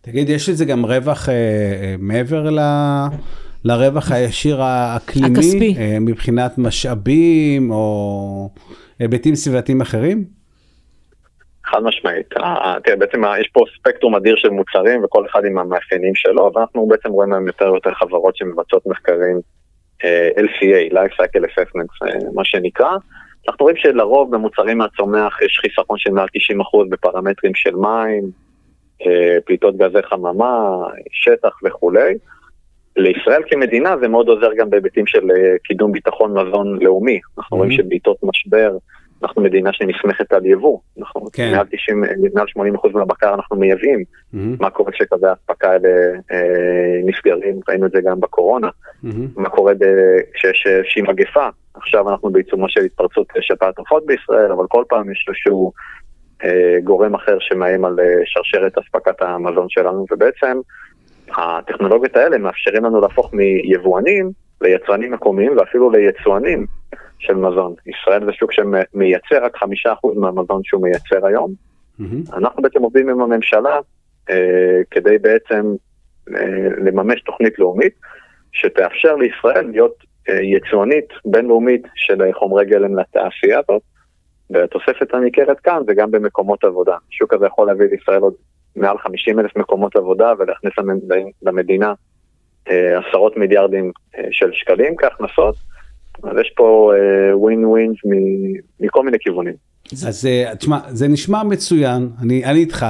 [0.00, 2.58] תגיד, יש לזה גם רווח אה, אה, מעבר ל...
[3.64, 5.26] לרווח הישיר האקלימי?
[5.38, 5.74] הכספי.
[5.78, 8.50] אה, מבחינת משאבים או
[8.98, 10.24] היבטים סביבתיים אחרים?
[11.64, 12.36] חד משמעית.
[12.36, 16.86] אה, תראה, בעצם יש פה ספקטרום אדיר של מוצרים וכל אחד עם המאפיינים שלו, ואנחנו
[16.86, 19.40] בעצם רואים היום יותר ויותר חברות שמבצעות מחקרים
[20.04, 22.90] אה, LCA, Life Cycle Assessments, אה, מה שנקרא.
[23.48, 28.24] אנחנו רואים שלרוב במוצרים מהצומח יש חיסכון של מעל 90% בפרמטרים של מים,
[29.06, 30.68] אה, פליטות גזי חממה,
[31.12, 32.14] שטח וכולי.
[32.96, 35.20] לישראל כמדינה זה מאוד עוזר גם בהיבטים של
[35.64, 37.20] קידום ביטחון מזון לאומי.
[37.38, 37.74] אנחנו רואים Mhm.
[37.76, 38.76] שבעיתות משבר
[39.24, 40.78] אנחנו מדינה שנסמכת על יבוא.
[40.98, 41.52] אנחנו כן.
[41.52, 42.46] מעל 90, מעל
[42.84, 44.04] 80% מהבקר אנחנו מייבאים.
[44.32, 45.88] מהמם, מה קורה כשקווי האספקה האלה
[46.32, 48.68] אה, נסגרים, ראינו את זה גם בקורונה.
[49.02, 49.28] מהמם.
[49.36, 49.72] מה קורה
[50.34, 51.48] כשיש איזושהי מגפה.
[51.74, 55.72] עכשיו אנחנו בעיצומו של התפרצות שפעת עופות בישראל, אבל כל פעם יש איזשהו
[56.44, 60.58] אה, גורם אחר שמאיים על אה, שרשרת אספקת המזון שלנו, ובעצם
[61.36, 66.66] הטכנולוגיות האלה מאפשרים לנו להפוך מיבואנים ליצרנים מקומיים ואפילו ליצואנים
[67.26, 67.74] של מזון.
[67.86, 71.52] ישראל זה שוק שמייצר רק חמישה אחוז מהמזון שהוא מייצר היום.
[72.36, 73.78] אנחנו בעצם עובדים עם הממשלה
[74.30, 75.74] אה, כדי בעצם
[76.36, 76.44] אה,
[76.84, 77.94] לממש תוכנית לאומית
[78.52, 79.94] שתאפשר לישראל להיות
[80.28, 83.82] אה, יצואנית בינלאומית של חומרי גלם לתעשייה הזאת.
[84.50, 86.96] והתוספת הניכרת כאן זה גם במקומות עבודה.
[87.12, 88.34] השוק הזה יכול להביא לישראל עוד
[88.76, 91.92] מעל 50 אלף מקומות עבודה ולהכניס למד- למדינה
[92.70, 95.54] אה, עשרות מיליארדים אה, של שקלים כהכנסות.
[96.22, 96.92] אז יש פה
[97.34, 97.92] ווין ווין
[98.80, 99.54] מכל מיני כיוונים.
[99.92, 102.86] אז אה, תשמע, זה נשמע מצוין, אני, אני איתך.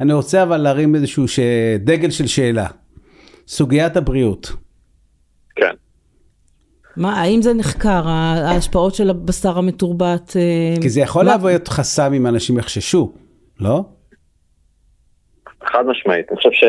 [0.00, 1.40] אני רוצה אבל להרים איזשהו ש...
[1.78, 2.66] דגל של שאלה.
[3.46, 4.52] סוגיית הבריאות.
[5.56, 5.74] כן.
[6.96, 10.36] מה, האם זה נחקר, ההשפעות של הבשר המתורבת?
[10.36, 13.12] אה, כי זה יכול מה- להיות חסם אם אנשים יחששו,
[13.60, 13.84] לא?
[15.64, 16.64] חד משמעית, אני חושב ש...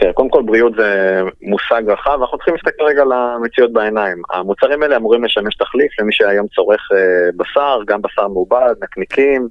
[0.00, 4.22] תראה, קודם כל בריאות זה מושג רחב, אנחנו צריכים להסתכל רגע למציאות בעיניים.
[4.30, 9.48] המוצרים האלה אמורים לשמש תחליף למי שהיום צורך אה, בשר, גם בשר מעובד, נקניקים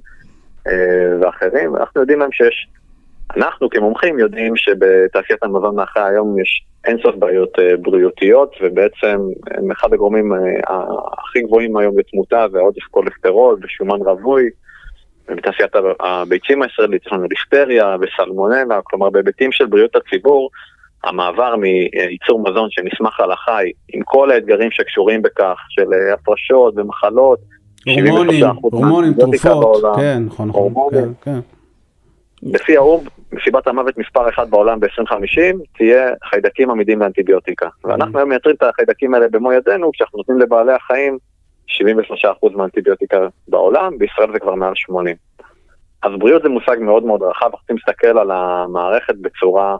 [0.66, 0.72] אה,
[1.20, 2.68] ואחרים, ואנחנו יודעים היום שיש,
[3.36, 9.18] אנחנו כמומחים יודעים שבתעשיית המזון מהחי היום יש אינסוף בעיות אה, בריאותיות, ובעצם
[9.50, 10.32] הם אחד הגורמים
[11.18, 14.50] הכי גבוהים היום לתמותה ועודף כולסטרול ושומן רווי.
[15.28, 20.50] בתעשיית הביצים הישראלית יש לנו ליסטריה וסלמונלה, כלומר בהיבטים של בריאות הציבור,
[21.04, 27.38] המעבר מייצור מזון שנסמך על החי, עם כל האתגרים שקשורים בכך, של אה, הפרשות ומחלות,
[27.86, 29.96] הורמונים, 75% הורמונים, תרופות.
[29.96, 30.72] כן, נכון, נכון.
[30.90, 31.40] כן, כן.
[32.42, 37.68] לפי האו"ם, מסיבת המוות מספר אחת בעולם ב-2050 תהיה חיידקים עמידים לאנטיביוטיקה.
[37.84, 41.18] ואנחנו היום מייצרים את החיידקים האלה במו ידינו, כשאנחנו נותנים לבעלי החיים
[41.70, 45.16] 73% מהאנטיביוטיקה בעולם, בישראל זה כבר מעל 80.
[46.02, 49.76] אז בריאות זה מושג מאוד מאוד רחב, אנחנו צריכים להסתכל על המערכת בצורה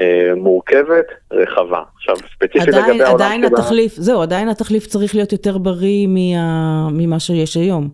[0.00, 1.82] אה, מורכבת, רחבה.
[1.96, 5.58] עכשיו, ספציפית עדיין, לגבי העולם עדיין של ה- התחליף, זהו, עדיין התחליף צריך להיות יותר
[5.58, 7.88] בריא מה, ממה שיש היום.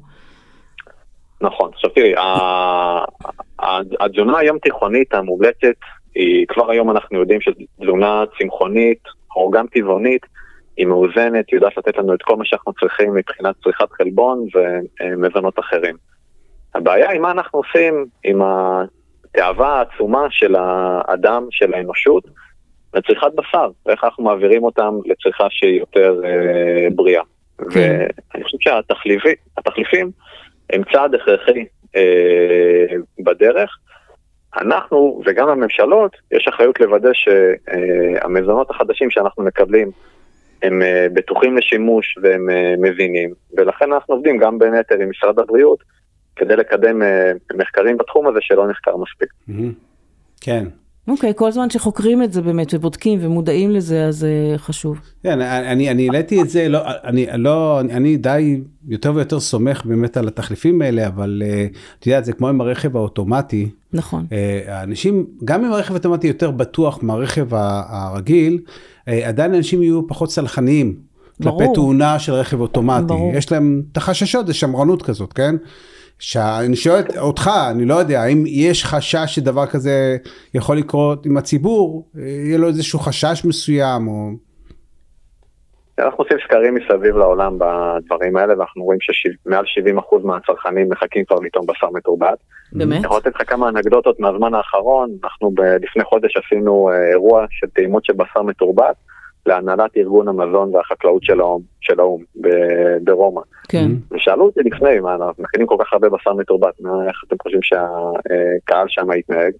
[1.40, 2.14] נכון, עכשיו תראי,
[4.01, 5.77] התזונה הים תיכונית המומלצת,
[6.14, 8.99] היא כבר היום אנחנו יודעים שתזונה צמחונית,
[9.37, 10.27] או גם טבעונית,
[10.76, 14.46] היא מאוזנת, היא יודעת לתת לנו את כל מה שאנחנו צריכים מבחינת צריכת חלבון
[15.04, 15.96] ומזונות אחרים.
[16.74, 22.24] הבעיה היא מה אנחנו עושים עם התאווה העצומה של האדם, של האנושות,
[22.94, 27.22] לצריכת בשר, ואיך אנחנו מעבירים אותם לצריכה שהיא יותר אה, בריאה.
[27.70, 28.06] כן.
[28.34, 30.10] ואני חושב שהתחליפים
[30.70, 31.64] הם צעד הכרחי
[31.96, 33.78] אה, בדרך.
[34.60, 39.90] אנחנו וגם הממשלות, יש אחריות לוודא שהמזונות החדשים שאנחנו מקבלים
[40.64, 45.38] הם אה, בטוחים לשימוש והם אה, מבינים, ולכן אנחנו עובדים גם בין היתר עם משרד
[45.38, 45.79] הבריאות
[46.37, 49.29] כדי לקדם אה, מחקרים בתחום הזה שלא נחקר מספיק.
[50.40, 50.64] כן.
[51.09, 55.00] אוקיי, כל זמן שחוקרים את זה באמת ובודקים ומודעים לזה, אז זה חשוב.
[55.22, 60.16] כן, אני, אני העליתי את זה, לא, אני, לא, אני, די יותר ויותר סומך באמת
[60.16, 61.42] על התחליפים האלה, אבל
[61.98, 63.70] את יודעת, זה כמו עם הרכב האוטומטי.
[63.92, 64.27] נכון.
[64.66, 67.55] האנשים, גם אם הרכב האוטומטי יותר בטוח מהרכב
[67.88, 68.59] הרגיל,
[69.07, 70.97] עדיין אנשים יהיו פחות סלחניים.
[71.40, 71.59] ברור.
[71.59, 73.07] כלפי תאונה של רכב אוטומטי.
[73.07, 73.33] ברור.
[73.35, 75.57] יש להם את החששות, זה שמרנות כזאת, כן?
[76.19, 80.17] שאני שואל אותך, אני לא יודע, האם יש חשש שדבר כזה
[80.55, 84.31] יכול לקרות עם הציבור, אה, יהיה לו איזשהו חשש מסוים, או...
[85.98, 89.64] אנחנו עושים סקרים מסביב לעולם בדברים האלה, ואנחנו רואים שמעל
[89.98, 92.38] 70% מהצרכנים מחכים כבר לטעום בשר מתורבת.
[92.72, 92.96] באמת?
[92.96, 97.44] אני יכול לתת לך כמה אנקדוטות מהזמן האחרון, אנחנו ב- לפני חודש עשינו אה, אירוע
[97.50, 98.96] של טעימות של בשר מתורבת
[99.46, 103.40] להנהלת ארגון המזון והחקלאות של האו"ם, של האו"ם ב- ברומא.
[103.68, 103.90] כן.
[104.11, 106.74] ושאלו אותי לפני, מה, אנחנו מכינים כל כך הרבה בשר מתורבת,
[107.09, 109.52] איך אתם חושבים שהקהל שם יתנהג?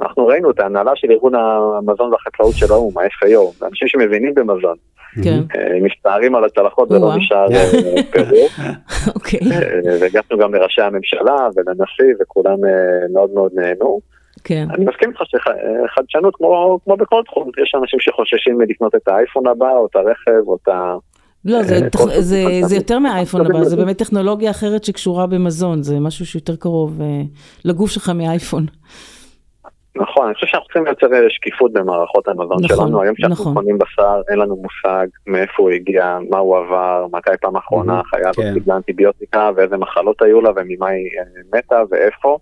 [0.00, 4.95] אנחנו ראינו את ההנהלה של ארגון המזון והחקלאות של האו"ם, ה-FAO, אנשים שמבינים במזון, אה,
[5.82, 7.16] מסתערים על הצלחות ולא.
[7.16, 8.52] נשאר אה, פירוק.
[9.14, 9.40] אוקיי.
[9.52, 14.00] אה, והגענו גם לראשי הממשלה ולנשיא וכולם אה, מאוד מאוד נהנו.
[14.44, 14.66] כן.
[14.74, 19.70] אני מסכים איתך שחדשנות כמו, כמו בכל תחום, יש אנשים שחוששים מלקנות את האייפון הבא,
[19.70, 20.94] או את הרכב, או את ה...
[21.44, 22.04] לא, זה, אה, תח...
[22.18, 27.00] זה, זה יותר מהאייפון הבא, זה באמת טכנולוגיה אחרת שקשורה במזון, זה משהו שיותר קרוב
[27.00, 27.22] אה,
[27.64, 28.66] לגוף שלך מאייפון.
[29.96, 33.02] נכון, אני חושב שאנחנו צריכים לייצר שקיפות במערכות המזון נכון, שלנו.
[33.02, 33.54] היום כשאנחנו נכון.
[33.54, 38.28] קונים בשר, אין לנו מושג מאיפה הוא הגיע, מה הוא עבר, מתי פעם אחרונה החיה
[38.28, 38.54] הזאת כן.
[38.54, 42.38] קיבלה אנטיביוטיקה, ואיזה מחלות היו לה, וממה היא אה, מתה, ואיפה.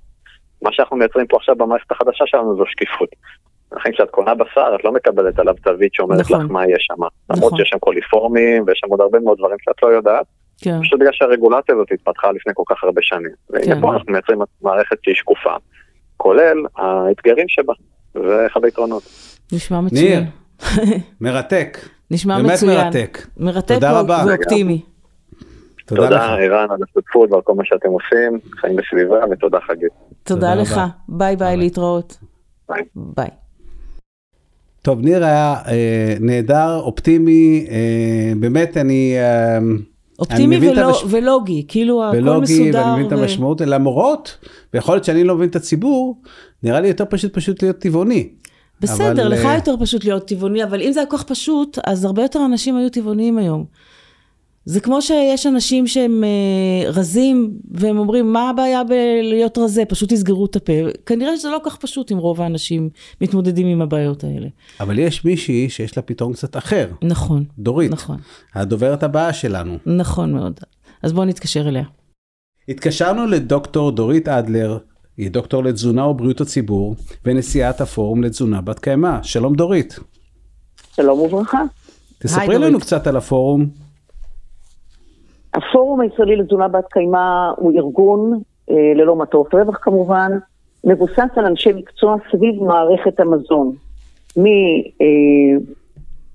[0.63, 3.09] מה שאנחנו מייצרים פה עכשיו במערכת החדשה שלנו זו שקיפות.
[3.73, 6.45] לכן כשאת קונה בשר, את לא מקבלת עליו תווית שאומרת נכון.
[6.45, 7.03] לך מה יש שם.
[7.31, 7.59] למרות נכון.
[7.59, 10.27] שיש שם קוליפורמים, ויש שם עוד הרבה מאוד דברים שאת לא יודעת,
[10.61, 13.35] כן, פשוט בגלל שהרגולציה הזאת התפתחה לפני כל כך הרבה שנים.
[13.51, 13.81] והנה כן.
[13.81, 15.57] פה אנחנו מייצרים מערכת שהיא שקופה,
[16.25, 17.73] כולל האתגרים שבה,
[18.15, 19.03] זה אחד היתרונות.
[19.53, 20.25] נשמע מצוין.
[21.21, 21.79] מרתק.
[22.11, 22.85] נשמע באמת מצוין.
[22.85, 23.27] מרתק.
[23.37, 24.25] מרתק תודה ו- רבה.
[24.27, 24.83] ואופטימי.
[25.87, 26.23] תודה לך.
[26.23, 29.89] תודה ערן על השותפות ועל כל מה שאתם עושים, חיים בסביבה, ותודה חגית.
[30.23, 30.73] תודה תודה לך.
[30.73, 30.87] רבה.
[31.09, 32.19] ביי ביי, להתראות.
[32.69, 32.83] ביי.
[32.95, 33.29] ביי.
[34.83, 39.15] טוב, ניר היה אה, נהדר, אופטימי, אה, באמת אני...
[39.19, 39.59] אה,
[40.19, 42.79] אופטימי את ולא- המש- ולוגי, כאילו הכל ולוגי, מסודר.
[42.79, 44.39] ואני מבין את ו- המשמעות, למרות,
[44.75, 46.21] ויכול להיות שאני לא מבין את הציבור,
[46.63, 48.29] נראה לי יותר פשוט פשוט להיות טבעוני.
[48.81, 51.79] בסדר, אבל, לך אה, יותר פשוט להיות טבעוני, אבל אם זה היה כל כך פשוט,
[51.87, 53.65] אז הרבה יותר אנשים היו טבעוניים היום.
[54.67, 59.85] זה כמו שיש אנשים שהם אה, רזים, והם אומרים, מה הבעיה בלהיות רזה?
[59.85, 60.73] פשוט תסגרו את הפה.
[61.07, 64.49] כנראה שזה לא כך פשוט אם רוב האנשים מתמודדים עם הבעיות האלה.
[64.81, 67.45] אבל יש מישהי שיש לה פתרון קצת אחר, נכון.
[67.59, 68.17] דורית, נכון.
[68.55, 69.79] הדוברת הבאה שלנו.
[69.87, 70.61] נכון מאוד.
[71.03, 71.85] אז בואו נתקשר אליה.
[72.69, 74.79] התקשרנו לדוקטור דורית אדלר,
[75.17, 79.23] היא דוקטור לתזונה ובריאות הציבור, ונשיאת הפורום לתזונה בת קיימא.
[79.23, 79.99] שלום דורית.
[80.97, 81.63] שלום וברכה.
[82.19, 82.61] תספרי דורית.
[82.61, 83.84] לנו קצת על הפורום.
[85.55, 88.41] הפורום הישראלי לתזונה בת קיימא הוא ארגון,
[88.71, 90.33] אה, ללא מטרות רווח כמובן,
[90.85, 93.73] מבוסס על אנשי מקצוע סביב מערכת המזון,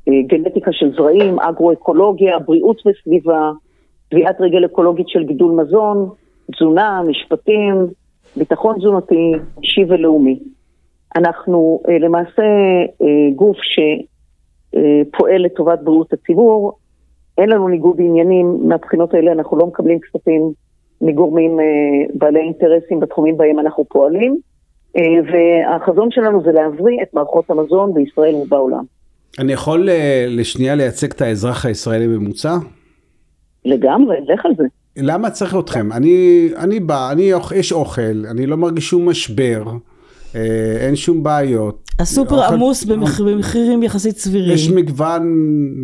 [0.07, 3.51] מגנטיקה של זרעים, אגרו-אקולוגיה, בריאות וסביבה,
[4.09, 6.09] טביעת רגל אקולוגית של גידול מזון,
[6.55, 7.75] תזונה, משפטים,
[8.35, 9.31] ביטחון תזונתי,
[9.63, 10.39] אישי ולאומי.
[11.15, 12.43] אנחנו אה, למעשה
[13.01, 16.78] אה, גוף שפועל לטובת בריאות הציבור,
[17.39, 20.51] אין לנו ניגוד עניינים מהבחינות האלה, אנחנו לא מקבלים כספים
[21.01, 21.65] מגורמים אה,
[22.13, 24.37] בעלי אינטרסים בתחומים בהם אנחנו פועלים,
[24.97, 28.83] אה, והחזון שלנו זה להבריא את מערכות המזון בישראל ובעולם.
[29.39, 32.55] אני יכול אה, לשנייה לייצג את האזרח הישראלי ממוצע?
[33.65, 34.63] לגמרי, לך על זה.
[34.97, 35.91] למה צריך אתכם?
[35.91, 39.63] אני, אני בא, אני, יש אוכל, אני לא מרגיש שום משבר,
[40.79, 41.89] אין שום בעיות.
[41.99, 43.21] הסופר אוכל- עמוס במח...
[43.21, 44.53] במחירים יחסית סבירים.
[44.53, 45.21] יש מגוון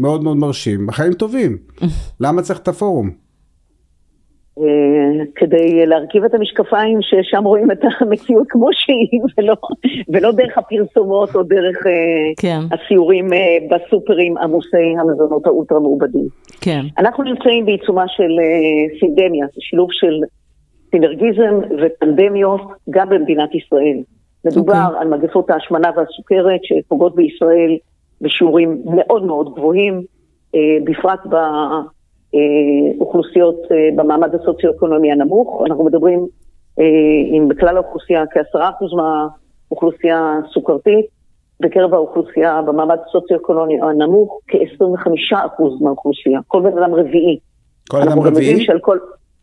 [0.02, 1.58] מאוד מאוד מרשים, החיים טובים.
[2.22, 3.26] למה צריך את הפורום?
[4.60, 9.56] אה, כדי להרכיב את המשקפיים ששם רואים את המציאות כמו שהיא, ולא,
[10.10, 11.92] ולא דרך הפרסומות או דרך אה,
[12.38, 16.28] כן, הסיורים אה, בסופרים עמוסי המזונות האולטרה מעובדים.
[16.62, 16.82] כן.
[16.98, 20.14] אנחנו נמצאים בעיצומה של אה, סינדמיה, זה שילוב של
[20.92, 23.98] סינרגיזם ופנדמיות גם במדינת ישראל.
[24.46, 24.98] מדובר אוקיי.
[24.98, 25.02] okay.
[25.02, 27.78] על מגפות ההשמנה והסוכרת שפוגעות בישראל
[28.22, 30.02] בשיעורים מאוד מאוד גבוהים,
[30.56, 31.20] אה, בפרט
[32.34, 35.64] באוכלוסיות אה, במעמד הסוציו-אקונומי הנמוך.
[35.68, 36.28] אנחנו מדברים,
[36.80, 36.86] אה,
[37.38, 41.06] אם בכלל האוכלוסייה כעשרה אחוז מהאוכלוסייה סוכרתית,
[41.60, 45.38] בקרב האוכלוסייה במעמד הסוציו-אקונומי הנמוך, כ-25%
[45.82, 47.40] מהאוכלוסייה, כל בן אדם רביעי.
[47.90, 48.66] כל אדם רביעי?
[48.82, 48.98] כל,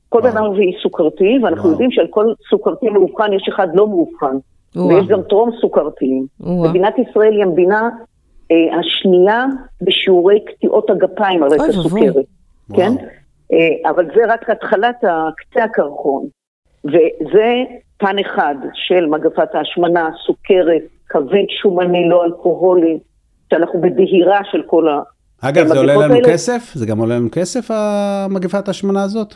[0.08, 0.28] כל בן.
[0.28, 1.70] אדם רביעי סוכרתי, ואנחנו וואו.
[1.72, 4.36] יודעים שעל כל סוכרתי מאובחן יש אחד לא מאובחן.
[4.76, 6.26] ויש גם טרום סוכרתיים.
[6.40, 7.88] מדינת ישראל היא המדינה
[8.50, 9.44] אה, השנייה
[9.82, 11.72] בשיעורי קטיעות הגפיים על רקע.
[11.72, 12.24] סוכרת.
[12.76, 12.92] כן?
[13.52, 14.96] אה, אבל זה רק התחלת
[15.36, 16.26] קצה הקרחון.
[16.84, 17.52] וזה
[17.98, 22.98] פן אחד של מגפת ההשמנה, סוכרת, כבד שומני, לא אלכוהולי,
[23.50, 25.00] שאנחנו בדהירה של כל ה...
[25.40, 26.70] אגב, זה עולה לנו האלה- כסף?
[26.74, 29.34] זה גם עולה לנו כסף, המגפת ההשמנה הזאת?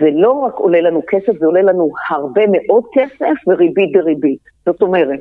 [0.00, 4.40] זה לא רק עולה לנו כסף, זה עולה לנו הרבה מאוד כסף וריבית דריבית.
[4.66, 5.20] זאת אומרת,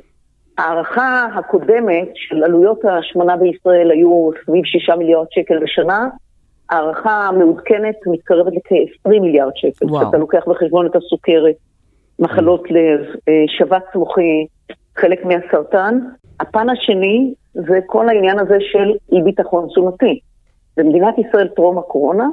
[0.58, 6.08] ההערכה הקודמת של עלויות ההשמנה בישראל היו סביב 6 מיליארד שקל בשנה,
[6.70, 9.86] ההערכה המעודכנת מתקרבת לכ-20 מיליארד שקל.
[9.86, 10.02] וואו.
[10.02, 11.56] כשאתה לוקח בחשבון את הסוכרת,
[12.20, 13.00] מחלות לב,
[13.30, 14.46] אה, שבץ מוחי,
[14.98, 16.00] חלק מהסרטן.
[16.40, 20.20] הפן השני זה כל העניין הזה של אי ביטחון תזונתי.
[20.78, 22.28] במדינת ישראל טרום הקורונה,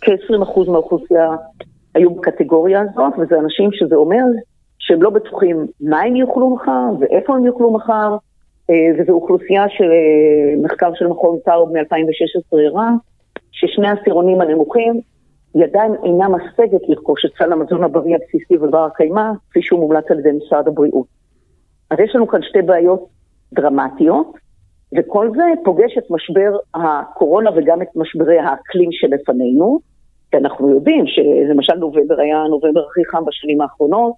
[0.00, 1.36] כ-20% מהאוכלוסייה
[1.94, 4.24] היו בקטגוריה הזאת, וזה אנשים שזה אומר
[4.78, 8.16] שהם לא בטוחים מה הם יאכלו מחר ואיפה הם יאכלו מחר,
[8.70, 12.90] אה, וזו אוכלוסייה שמחקר של מכון טאוב מ-2016 הראה,
[13.52, 15.00] ששני העשירונים הנמוכים
[15.54, 20.04] היא עדיין אינה משגת לרכוש את סל המזון הבריא הבסיסי ובר הקיימא, כפי שהוא מומלץ
[20.10, 21.06] על ידי משרד הבריאות.
[21.90, 23.06] אז יש לנו כאן שתי בעיות
[23.54, 24.32] דרמטיות,
[24.96, 29.78] וכל זה פוגש את משבר הקורונה וגם את משברי האקלים שלפנינו,
[30.30, 34.12] כי אנחנו יודעים שלמשל נובמבר היה הנובמבר הכי חם בשנים האחרונות,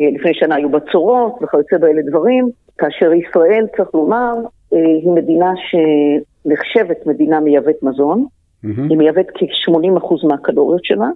[0.00, 2.48] אה, לפני שנה היו בצורות וכיוצא באלה דברים,
[2.78, 4.34] כאשר ישראל, צריך לומר,
[4.72, 8.26] אה, היא מדינה שנחשבת מדינה מייבאת מזון,
[8.64, 8.80] mm-hmm.
[8.88, 11.08] היא מייבאת כ-80% מהקלוריות שלה,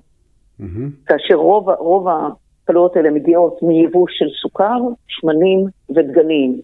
[0.61, 0.65] mm-hmm.
[1.07, 6.61] כאשר רוב, רוב הקלוריות האלה מגיעות מיבוא של סוכר, שמנים ודגנים.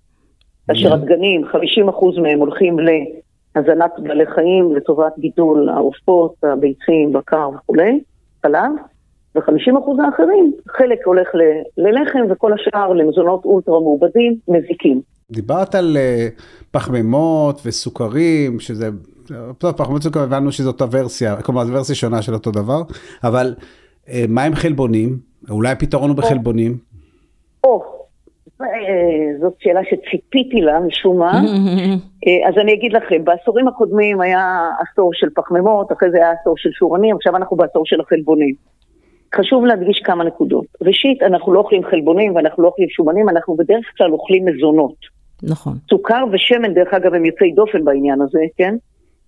[0.66, 2.76] כאשר הדגנים, 50% מהם הולכים
[3.56, 8.00] להזנת בעלי חיים לטובת גידול העופות, הביצים, בקר וכולי,
[8.42, 8.70] חלב,
[9.34, 11.28] ו-50% האחרים, חלק הולך
[11.76, 15.00] ללחם וכל השאר למזונות אולטרה מעובדים, מזיקים.
[15.30, 18.88] דיברת על uh, פחמימות וסוכרים, שזה,
[19.58, 22.82] טוב, פחמימות וסוכרים הבנו שזאת הוורסיה, כלומר זו ורסיה שונה של אותו דבר,
[23.24, 23.54] אבל
[24.06, 25.18] uh, מה עם חלבונים?
[25.50, 26.78] אולי הפתרון הוא בחלבונים?
[27.64, 27.95] או, אה,
[29.40, 31.40] זאת שאלה שציפיתי לה משום מה.
[32.48, 36.70] אז אני אגיד לכם, בעשורים הקודמים היה עשור של פחמימות, אחרי זה היה עשור של
[36.72, 38.54] שורנים, עכשיו אנחנו בעשור של החלבונים.
[39.34, 40.66] חשוב להדגיש כמה נקודות.
[40.82, 44.96] ראשית, אנחנו לא אוכלים חלבונים ואנחנו לא אוכלים שומנים, אנחנו בדרך כלל אוכלים מזונות.
[45.42, 45.72] נכון.
[45.90, 48.74] סוכר ושמן, דרך אגב, הם יוצאי דופן בעניין הזה, כן?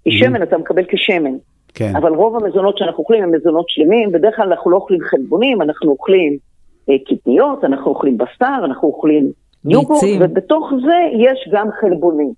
[0.05, 1.35] כי שמן אתה מקבל כשמן.
[1.75, 1.97] כן.
[1.97, 5.91] אבל רוב המזונות שאנחנו אוכלים הם מזונות שלמים, בדרך כלל אנחנו לא אוכלים חלבונים, אנחנו
[5.91, 6.39] אוכלים אה,
[7.07, 9.33] קטניות, אנחנו אוכלים בשר, אנחנו אוכלים
[9.65, 12.33] יוגורט, ובתוך זה יש גם חלבונים.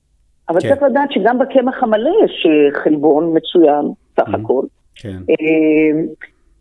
[0.48, 0.68] אבל כן.
[0.68, 3.84] צריך לדעת שגם בקמח המלא יש אה, חלבון מצוין,
[4.16, 4.40] סך mm-hmm.
[4.40, 4.64] הכל.
[4.94, 5.16] כן.
[5.30, 6.02] אה,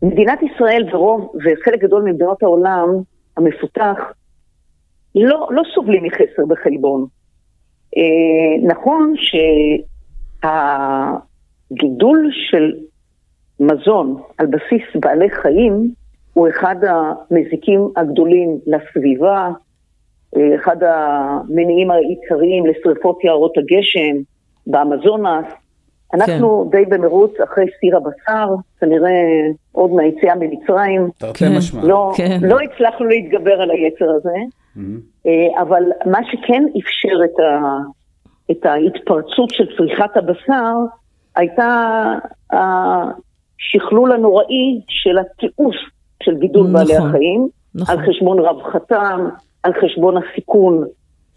[0.02, 2.88] מדינת ישראל ורוב, וחלק גדול ממדינות העולם
[3.36, 3.98] המפותח,
[5.14, 7.06] לא, לא סובלים מחסר בחלבון.
[7.96, 8.02] אה,
[8.68, 9.14] נכון
[11.70, 12.72] שהגידול של
[13.60, 15.94] מזון על בסיס בעלי חיים
[16.34, 19.48] הוא אחד המזיקים הגדולים לסביבה,
[20.36, 24.22] אה, אחד המניעים העיקריים לשריפות יערות הגשם,
[24.66, 25.46] באמזונס,
[26.14, 26.78] אנחנו כן.
[26.78, 29.10] די במרוץ אחרי סיר הבשר, כנראה
[29.72, 31.08] עוד מהיציאה ממצרים.
[31.18, 31.56] תרתי כן.
[31.56, 31.80] משמע.
[31.84, 32.38] לא, כן.
[32.42, 34.36] לא הצלחנו להתגבר על היצר הזה,
[34.76, 35.60] mm-hmm.
[35.62, 37.76] אבל מה שכן אפשר את, ה,
[38.50, 40.74] את ההתפרצות של צריכת הבשר,
[41.36, 42.02] הייתה
[42.52, 45.76] השכלול הנוראי של התיעוש
[46.22, 47.98] של גידול נכון, בעלי החיים, נכון.
[47.98, 49.28] על חשבון רווחתם,
[49.62, 50.84] על חשבון הסיכון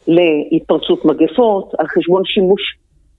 [0.08, 2.62] להתפרצות מגפות, על חשבון שימוש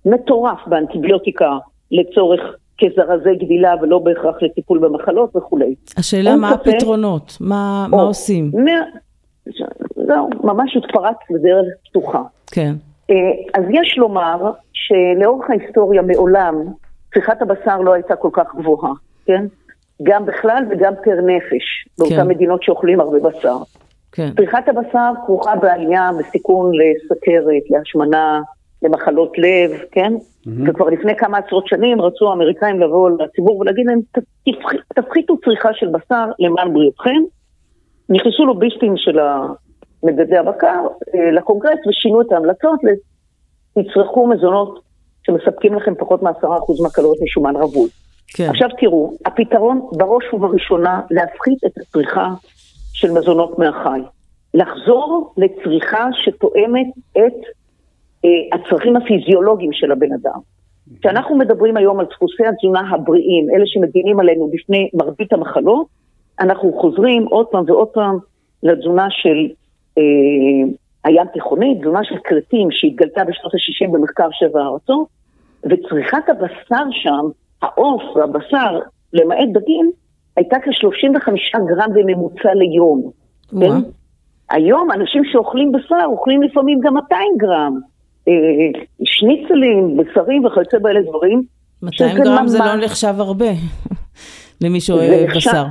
[0.07, 1.59] מטורף באנטיביוטיקה
[1.91, 2.41] לצורך
[2.79, 5.75] כזרזי גדילה ולא בהכרח לטיפול במחלות וכולי.
[5.97, 8.51] השאלה מה ספק, הפתרונות, מה, או, מה עושים?
[8.55, 8.73] מה,
[10.07, 12.23] זהו, ממש התפרץ בדרך פתוחה.
[12.47, 12.75] כן.
[13.11, 13.17] אה,
[13.55, 16.55] אז יש לומר שלאורך ההיסטוריה מעולם
[17.15, 18.93] צריכת הבשר לא הייתה כל כך גבוהה,
[19.27, 19.47] כן?
[20.03, 22.29] גם בכלל וגם פר נפש, באותן כן.
[22.29, 23.57] מדינות שאוכלים הרבה בשר.
[24.13, 24.31] כן.
[24.37, 28.41] צריכת הבשר כרוכה בעלייה בסיכון לסכרת, להשמנה,
[28.83, 30.13] למחלות לב, כן?
[30.15, 30.51] Mm-hmm.
[30.67, 34.01] וכבר לפני כמה עשרות שנים רצו האמריקאים לבוא לציבור ולהגיד להם,
[34.95, 37.23] תפחיתו צריכה של בשר למען בריאותכם.
[38.09, 39.19] נכנסו לוביסטים של
[40.03, 40.81] מגדלי הבקר
[41.15, 42.81] אה, לקונגרס ושינו את ההמלצות,
[43.79, 44.81] תצרכו מזונות
[45.27, 47.89] שמספקים לכם פחות מעשרה אחוז מהקלוריות משומן רווי.
[48.29, 48.49] כן.
[48.51, 52.29] עכשיו תראו, הפתרון בראש ובראשונה להפחית את הצריכה
[52.93, 54.01] של מזונות מהחי.
[54.55, 57.41] לחזור לצריכה שתואמת את
[58.25, 60.41] אה, הצרכים הפיזיולוגיים של הבן אדם.
[61.01, 65.87] כשאנחנו מדברים היום על דפוסי התזונה הבריאים, אלה שמגינים עלינו בפני מרבית המחלות,
[66.41, 68.19] אנחנו חוזרים עוד פעם ועוד פעם
[68.63, 69.49] לתזונה של
[69.99, 70.03] אה,
[71.05, 75.09] הים תיכונית, תזונה של כרתים שהתגלתה בשנות ה-60 במחקר שבע הארצות,
[75.65, 77.29] וצריכת הבשר שם,
[77.63, 78.79] העוף והבשר,
[79.13, 79.91] למעט דגים,
[80.37, 83.11] הייתה כ-35 גרם בממוצע ליום.
[83.51, 83.91] כן?
[84.51, 87.81] היום אנשים שאוכלים בשר אוכלים לפעמים גם 200 גרם.
[88.29, 88.33] אה,
[89.05, 91.43] שניצלים, בשרים וכיוצא באלה דברים.
[91.83, 92.51] 200 גרם ממש...
[92.51, 93.51] זה לא נחשב הרבה
[94.63, 95.65] למי שאוהב בשר.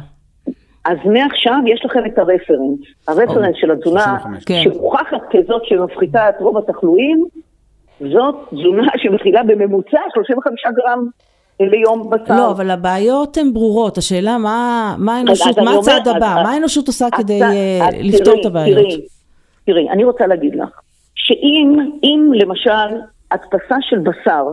[0.86, 2.80] אז מעכשיו יש לכם את הרפרנס.
[3.08, 4.62] הרפרנס של התזונה כן.
[4.64, 7.26] שמוכחת כזאת שמפחיתה את רוב התחלואים,
[8.00, 11.08] זאת תזונה שמכילה בממוצע 35 גרם
[11.60, 12.36] ליום בשר.
[12.36, 13.98] לא, אבל הבעיות הן ברורות.
[13.98, 16.42] השאלה מה, מה האנושות, מה הצעד הבא?
[16.44, 18.78] מה האנושות עושה כדי אה, לפתור את הבעיות?
[18.78, 19.02] תראי,
[19.66, 20.80] תראי, אני רוצה להגיד לך.
[21.16, 23.00] שאם למשל
[23.32, 24.46] הדפסה של בשר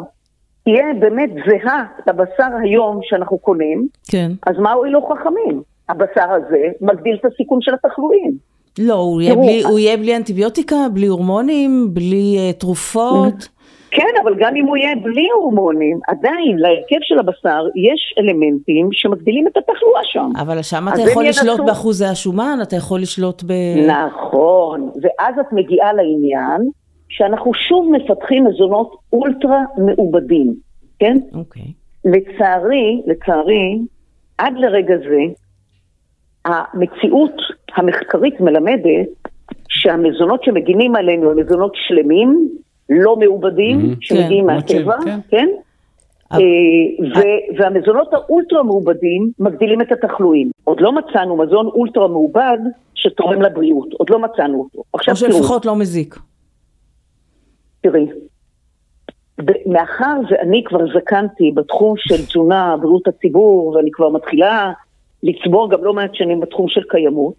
[0.64, 4.30] תהיה באמת זהה לבשר היום שאנחנו קונים, כן.
[4.46, 5.62] אז מה הועילו חכמים?
[5.88, 8.50] הבשר הזה מגדיל את הסיכון של התחלואים.
[8.78, 13.48] לא, הוא יהיה, בלי, הוא יהיה בלי אנטיביוטיקה, בלי הורמונים, בלי uh, תרופות.
[13.90, 19.46] כן, אבל גם אם הוא יהיה בלי הורמונים, עדיין להרכב של הבשר יש אלמנטים שמגדילים
[19.46, 20.30] את התחלואה שם.
[20.40, 23.52] אבל שם אתה יכול לשלוט ינסו- באחוזי השומן, אתה יכול לשלוט ב...
[23.86, 26.70] נכון, ואז את מגיעה לעניין
[27.08, 30.54] שאנחנו שוב מפתחים מזונות אולטרה מעובדים,
[30.98, 31.16] כן?
[31.34, 31.72] אוקיי.
[32.04, 33.78] לצערי, לצערי,
[34.38, 35.22] עד לרגע זה,
[36.44, 37.34] המציאות
[37.76, 39.08] המחקרית מלמדת
[39.68, 42.48] שהמזונות שמגינים עלינו הם מזונות שלמים,
[42.90, 45.18] לא מעובדים, שמגיעים כן, מהטבע, כן.
[45.28, 45.48] כן?
[46.30, 50.50] אבל- אה, ו- והמזונות האולטרה מעובדים מגדילים את התחלואים.
[50.64, 52.58] עוד לא מצאנו מזון אולטרה מעובד
[52.94, 54.82] שתורם לבריאות, עוד לא מצאנו אותו.
[54.92, 56.16] עכשיו או שלפחות לא מזיק.
[57.80, 58.06] תראי,
[59.66, 64.72] מאחר ואני כבר זקנתי בתחום של תזונה, בריאות הציבור, ואני כבר מתחילה
[65.22, 67.34] לצבור גם לא מעט שנים בתחום של קיימות,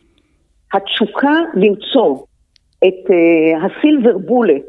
[0.73, 2.17] התשוקה למצוא
[2.87, 4.67] את uh, הסילבר בולט,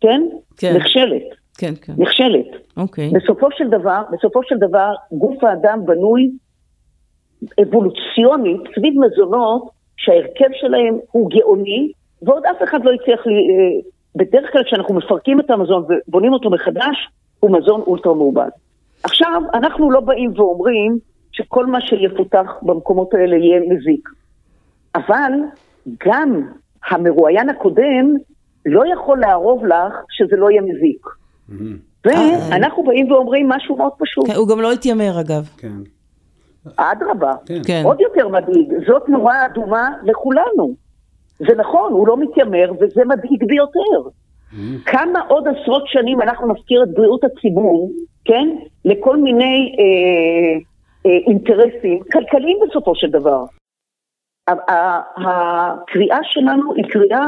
[0.00, 0.22] כן?
[0.56, 0.76] כן.
[0.76, 1.22] נכשלת,
[1.58, 1.92] כן, כן.
[1.98, 2.46] נכשלת.
[2.76, 3.10] אוקיי.
[3.10, 6.30] בסופו של דבר, בסופו של דבר, גוף האדם בנוי
[7.62, 11.92] אבולוציונית סביב מזונות שההרכב שלהם הוא גאוני,
[12.22, 13.34] ועוד אף אחד לא הצליח לי...
[13.34, 13.80] אה,
[14.16, 17.08] בדרך כלל כשאנחנו מפרקים את המזון ובונים אותו מחדש,
[17.40, 18.48] הוא מזון אולטרה מעובד.
[19.04, 20.98] עכשיו, אנחנו לא באים ואומרים
[21.32, 24.08] שכל מה שיפותח במקומות האלה יהיה מזיק.
[24.94, 25.32] אבל
[26.06, 26.42] גם
[26.90, 28.14] המרואיין הקודם
[28.66, 31.06] לא יכול לערוב לך שזה לא יהיה מזיק.
[32.04, 34.26] ואנחנו באים ואומרים משהו מאוד פשוט.
[34.26, 35.48] כן, הוא גם לא התיימר אגב.
[35.56, 35.72] כן.
[36.76, 37.60] אדרבה, כן.
[37.66, 37.82] כן.
[37.84, 40.74] עוד יותר מדאיג, זאת נורה אדומה לכולנו.
[41.38, 44.10] זה נכון, הוא לא מתיימר וזה מדאיג ביותר.
[44.86, 47.90] כמה עוד עשרות שנים אנחנו נפקיר את בריאות הציבור,
[48.24, 48.48] כן?
[48.84, 50.60] לכל מיני אה,
[51.06, 53.44] אה, אינטרסים כלכליים בסופו של דבר.
[55.16, 57.26] הקריאה שלנו היא קריאה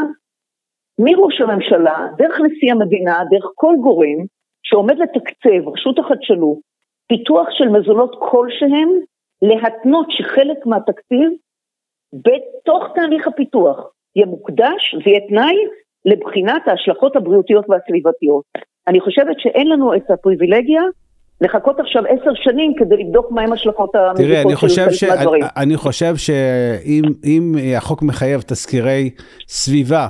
[0.98, 4.24] מראש הממשלה, דרך נשיא המדינה, דרך כל גורם
[4.62, 6.58] שעומד לתקצב, רשות החדשנות,
[7.08, 8.88] פיתוח של מזונות כלשהם,
[9.42, 11.30] להתנות שחלק מהתקציב
[12.14, 13.78] בתוך תהליך הפיתוח
[14.16, 15.56] יהיה מוקדש ויהיה תנאי
[16.04, 18.44] לבחינת ההשלכות הבריאותיות והסביבתיות.
[18.88, 20.82] אני חושבת שאין לנו את הפריבילגיה
[21.40, 25.04] לחכות עכשיו עשר שנים כדי לבדוק מהם השלכות המזיקות של חושב, חלק ש...
[25.04, 25.42] מהדברים.
[25.56, 29.10] אני חושב שאם אם החוק מחייב תזכירי
[29.48, 30.08] סביבה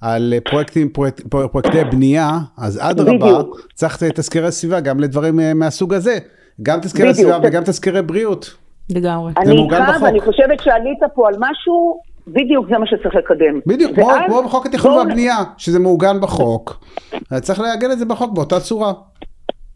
[0.00, 1.20] על פרויקטים, פרויקט,
[1.50, 3.42] פרויקטי בנייה, אז אדרבה.
[3.74, 6.18] צריך תזכירי סביבה גם לדברים אה, מהסוג הזה.
[6.62, 7.14] גם תזכירי.
[7.14, 8.54] סביבה וגם תזכירי בריאות.
[8.90, 9.32] לגמרי.
[9.32, 10.02] זה אני איתך בחוק.
[10.02, 13.60] ואני חושבת שעלית פה על משהו, בדיוק זה מה שצריך לקדם.
[13.66, 13.92] בדיוק,
[14.26, 16.84] כמו, בחוק התכנון והבנייה, שזה מעוגן בחוק.
[17.30, 18.92] אז צריך לעגן את זה בחוק באותה צורה.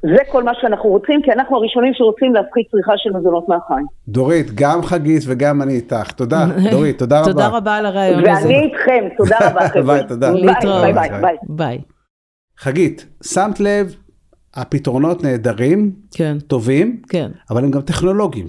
[0.03, 3.83] זה כל מה שאנחנו רוצים, כי אנחנו הראשונים שרוצים להפחית צריכה של מזונות מהחי.
[4.09, 6.13] דורית, גם חגית וגם אני איתך.
[6.13, 7.33] תודה, דורית, תודה רבה.
[7.33, 8.49] תודה רבה על הרעיון הזה.
[8.49, 9.83] ואני איתכם, תודה רבה חבר'ה.
[9.83, 10.33] ביי, תודה.
[10.33, 11.37] bye, bye, bye.
[11.49, 11.79] bye.
[12.59, 13.97] חגית, שמת לב,
[14.55, 17.31] הפתרונות נהדרים, כן, טובים, כן.
[17.51, 18.47] אבל הם גם טכנולוגיים,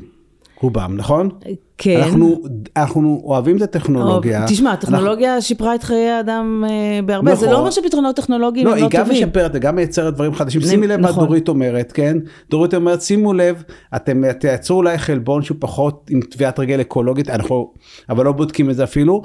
[0.62, 1.30] רובם, נכון?
[1.78, 2.02] כן.
[2.02, 2.42] אנחנו,
[2.78, 4.46] אנחנו אוהבים את הטכנולוגיה.
[4.48, 7.54] תשמע, הטכנולוגיה שיפרה את חיי האדם אה, בהרבה, זה נכון.
[7.54, 9.28] לא אומר שפתרונות טכנולוגיים לא, הם לא היא גם טובים.
[9.28, 10.62] משפרת וגם מייצרת דברים חדשים.
[10.62, 11.26] שימי לב מה נכון.
[11.26, 12.18] דורית אומרת, כן?
[12.50, 13.64] דורית אומרת, שימו לב,
[13.96, 17.72] אתם תייצרו אולי חלבון שהוא פחות עם טביעת רגל אקולוגית, אנחנו
[18.10, 19.22] אבל לא בודקים את זה אפילו,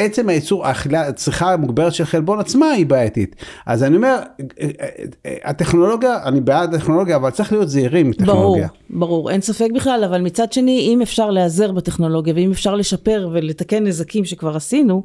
[0.00, 3.36] ועצם הייצור, האכילה, הצריכה המוגברת של חלבון עצמה היא בעייתית.
[3.66, 4.18] אז אני אומר,
[5.44, 8.68] הטכנולוגיה, אני בעד הטכנולוגיה, אבל צריך להיות זהירים עם ברור, טכנולוגיה.
[8.90, 13.86] ברור, אין ספק בכלל, אבל מצד שני, אם אפשר להיעזר בטכנולוגיה, ואם אפשר לשפר ולתקן
[13.86, 15.02] נזקים שכבר עשינו,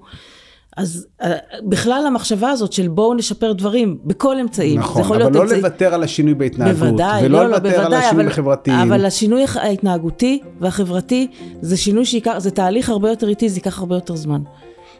[0.77, 1.25] אז uh,
[1.63, 4.79] בכלל המחשבה הזאת של בואו נשפר דברים בכל אמצעים.
[4.79, 8.05] נכון, אבל לא אמצעי- לוותר על השינוי בהתנהגות, בוודאי, ולא לא, לא, לוותר על בוודאי,
[8.05, 8.91] השינוי אבל, החברתיים.
[8.91, 11.27] אבל השינוי ההתנהגותי והחברתי
[11.61, 14.41] זה שינוי שייקח, זה תהליך הרבה יותר איטי, זה ייקח הרבה יותר זמן.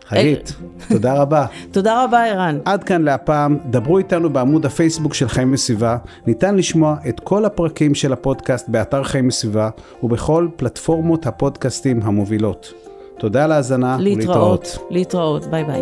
[0.08, 0.54] חגית,
[0.90, 1.46] תודה רבה.
[1.72, 2.60] תודה רבה, ערן.
[2.66, 5.98] עד כאן להפעם, דברו איתנו בעמוד הפייסבוק של חיים וסביבה.
[6.28, 9.70] ניתן לשמוע את כל הפרקים של הפודקאסט באתר חיים וסביבה
[10.04, 12.74] ובכל פלטפורמות הפודקאסטים המובילות.
[13.20, 15.82] תודה על ההאזנה להתראות, להתראות, ביי ביי.